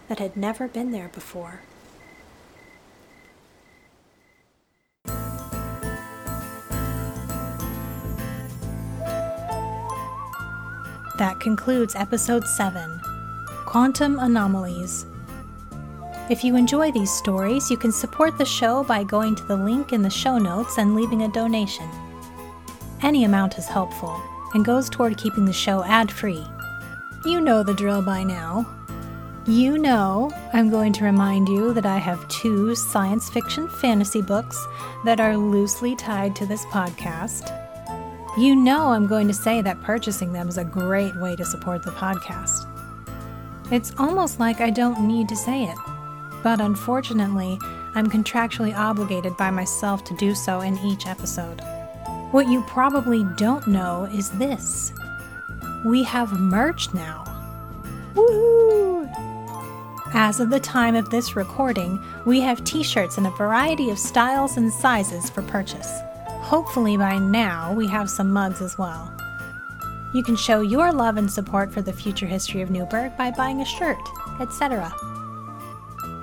that 0.08 0.18
had 0.18 0.36
never 0.36 0.68
been 0.68 0.90
there 0.92 1.08
before. 1.08 1.60
That 11.18 11.40
concludes 11.40 11.94
episode 11.96 12.46
7 12.46 13.15
Quantum 13.76 14.18
Anomalies. 14.20 15.04
If 16.30 16.42
you 16.42 16.56
enjoy 16.56 16.90
these 16.92 17.12
stories, 17.12 17.70
you 17.70 17.76
can 17.76 17.92
support 17.92 18.38
the 18.38 18.44
show 18.46 18.82
by 18.82 19.04
going 19.04 19.34
to 19.34 19.44
the 19.44 19.54
link 19.54 19.92
in 19.92 20.00
the 20.00 20.08
show 20.08 20.38
notes 20.38 20.78
and 20.78 20.94
leaving 20.94 21.24
a 21.24 21.28
donation. 21.28 21.86
Any 23.02 23.24
amount 23.24 23.58
is 23.58 23.66
helpful 23.66 24.18
and 24.54 24.64
goes 24.64 24.88
toward 24.88 25.18
keeping 25.18 25.44
the 25.44 25.52
show 25.52 25.84
ad 25.84 26.10
free. 26.10 26.42
You 27.26 27.42
know 27.42 27.62
the 27.62 27.74
drill 27.74 28.00
by 28.00 28.22
now. 28.22 28.66
You 29.46 29.76
know, 29.76 30.32
I'm 30.54 30.70
going 30.70 30.94
to 30.94 31.04
remind 31.04 31.46
you 31.46 31.74
that 31.74 31.84
I 31.84 31.98
have 31.98 32.26
two 32.28 32.74
science 32.74 33.28
fiction 33.28 33.68
fantasy 33.68 34.22
books 34.22 34.58
that 35.04 35.20
are 35.20 35.36
loosely 35.36 35.94
tied 35.94 36.34
to 36.36 36.46
this 36.46 36.64
podcast. 36.64 37.52
You 38.38 38.56
know, 38.56 38.86
I'm 38.86 39.06
going 39.06 39.28
to 39.28 39.34
say 39.34 39.60
that 39.60 39.82
purchasing 39.82 40.32
them 40.32 40.48
is 40.48 40.56
a 40.56 40.64
great 40.64 41.14
way 41.16 41.36
to 41.36 41.44
support 41.44 41.82
the 41.82 41.90
podcast. 41.90 42.72
It's 43.72 43.92
almost 43.98 44.38
like 44.38 44.60
I 44.60 44.70
don't 44.70 45.00
need 45.00 45.28
to 45.28 45.34
say 45.34 45.64
it, 45.64 45.76
but 46.44 46.60
unfortunately, 46.60 47.58
I'm 47.96 48.08
contractually 48.08 48.76
obligated 48.76 49.36
by 49.36 49.50
myself 49.50 50.04
to 50.04 50.16
do 50.16 50.36
so 50.36 50.60
in 50.60 50.78
each 50.78 51.08
episode. 51.08 51.60
What 52.30 52.48
you 52.48 52.62
probably 52.68 53.24
don't 53.36 53.66
know 53.66 54.04
is 54.04 54.30
this 54.30 54.92
we 55.84 56.04
have 56.04 56.38
merch 56.38 56.94
now. 56.94 57.24
Woohoo! 58.14 59.10
As 60.14 60.38
of 60.38 60.50
the 60.50 60.60
time 60.60 60.94
of 60.94 61.10
this 61.10 61.34
recording, 61.34 62.00
we 62.24 62.40
have 62.40 62.62
t 62.62 62.84
shirts 62.84 63.18
in 63.18 63.26
a 63.26 63.30
variety 63.32 63.90
of 63.90 63.98
styles 63.98 64.56
and 64.56 64.72
sizes 64.72 65.28
for 65.28 65.42
purchase. 65.42 66.00
Hopefully, 66.28 66.96
by 66.96 67.18
now, 67.18 67.72
we 67.72 67.88
have 67.88 68.08
some 68.08 68.30
mugs 68.30 68.62
as 68.62 68.78
well. 68.78 69.15
You 70.14 70.22
can 70.22 70.36
show 70.36 70.60
your 70.60 70.92
love 70.92 71.16
and 71.16 71.30
support 71.30 71.72
for 71.72 71.82
the 71.82 71.92
future 71.92 72.26
history 72.26 72.62
of 72.62 72.70
Newburgh 72.70 73.16
by 73.16 73.30
buying 73.30 73.60
a 73.60 73.64
shirt, 73.64 73.98
etc. 74.40 74.92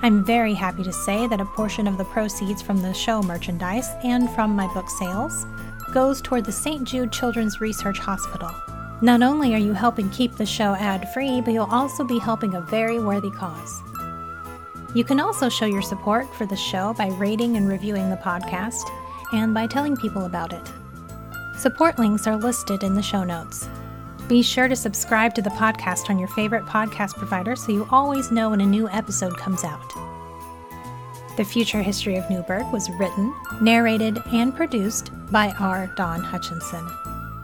I'm 0.02 0.24
very 0.24 0.54
happy 0.54 0.84
to 0.84 0.92
say 0.92 1.28
that 1.28 1.40
a 1.40 1.46
portion 1.46 1.88
of 1.88 1.98
the 1.98 2.06
proceeds 2.06 2.62
from 2.62 2.82
the 2.82 2.94
show 2.94 3.22
merchandise 3.22 3.90
and 4.04 4.30
from 4.32 4.56
my 4.56 4.68
book 4.74 4.90
sales 4.90 5.46
goes 5.94 6.22
toward 6.22 6.46
the 6.46 6.52
St. 6.52 6.84
Jude 6.84 7.12
Children's 7.12 7.62
Research 7.62 8.00
Hospital. 8.00 8.50
Not 9.02 9.22
only 9.22 9.54
are 9.54 9.60
you 9.60 9.74
helping 9.74 10.10
keep 10.10 10.36
the 10.36 10.46
show 10.46 10.76
ad 10.76 11.08
free, 11.14 11.42
but 11.42 11.54
you'll 11.54 11.66
also 11.66 12.04
be 12.04 12.20
helping 12.20 12.56
a 12.56 12.62
very 12.62 13.00
worthy 13.00 13.32
cause. 13.32 13.82
You 14.94 15.04
can 15.04 15.20
also 15.20 15.50
show 15.50 15.66
your 15.66 15.82
support 15.82 16.34
for 16.36 16.46
the 16.46 16.56
show 16.56 16.94
by 16.94 17.08
rating 17.08 17.58
and 17.58 17.68
reviewing 17.68 18.10
the 18.10 18.18
podcast 18.18 18.90
and 19.34 19.54
by 19.54 19.68
telling 19.68 19.96
people 19.96 20.26
about 20.26 20.54
it. 20.54 20.72
Support 21.64 21.98
links 21.98 22.28
are 22.28 22.36
listed 22.36 22.84
in 22.84 22.94
the 22.94 23.02
show 23.02 23.24
notes. 23.24 23.70
Be 24.28 24.44
sure 24.44 24.68
to 24.68 24.76
subscribe 24.76 25.34
to 25.36 25.42
the 25.42 25.50
podcast 25.52 26.10
on 26.10 26.20
your 26.20 26.28
favorite 26.28 26.66
podcast 26.66 27.16
provider 27.16 27.56
so 27.56 27.72
you 27.72 27.88
always 27.90 28.34
know 28.34 28.50
when 28.50 28.60
a 28.60 28.66
new 28.66 28.90
episode 28.90 29.38
comes 29.38 29.64
out. 29.64 29.94
The 31.38 31.46
Future 31.46 31.82
History 31.82 32.18
of 32.18 32.30
Newburgh 32.30 32.70
was 32.74 32.90
written, 33.00 33.34
narrated, 33.62 34.22
and 34.34 34.54
produced 34.54 35.12
by 35.32 35.54
R. 35.58 35.90
Don 35.96 36.22
Hutchinson. 36.22 36.86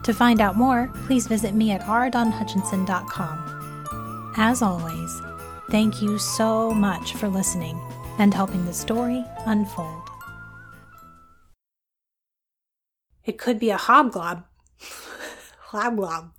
To 0.04 0.14
find 0.14 0.42
out 0.42 0.58
more, 0.58 0.92
please 1.06 1.26
visit 1.26 1.56
me 1.56 1.72
at 1.72 1.80
rdonhutchinson.com. 1.84 4.34
As 4.36 4.62
always, 4.62 5.22
thank 5.70 6.02
you 6.02 6.18
so 6.18 6.72
much 6.72 7.14
for 7.14 7.30
listening, 7.30 7.80
and 8.18 8.34
helping 8.34 8.66
the 8.66 8.74
story 8.74 9.24
unfold. 9.46 9.99
It 13.30 13.38
could 13.38 13.60
be 13.60 13.70
a 13.70 13.78
hobgob. 13.78 14.44
hobgob. 15.70 16.32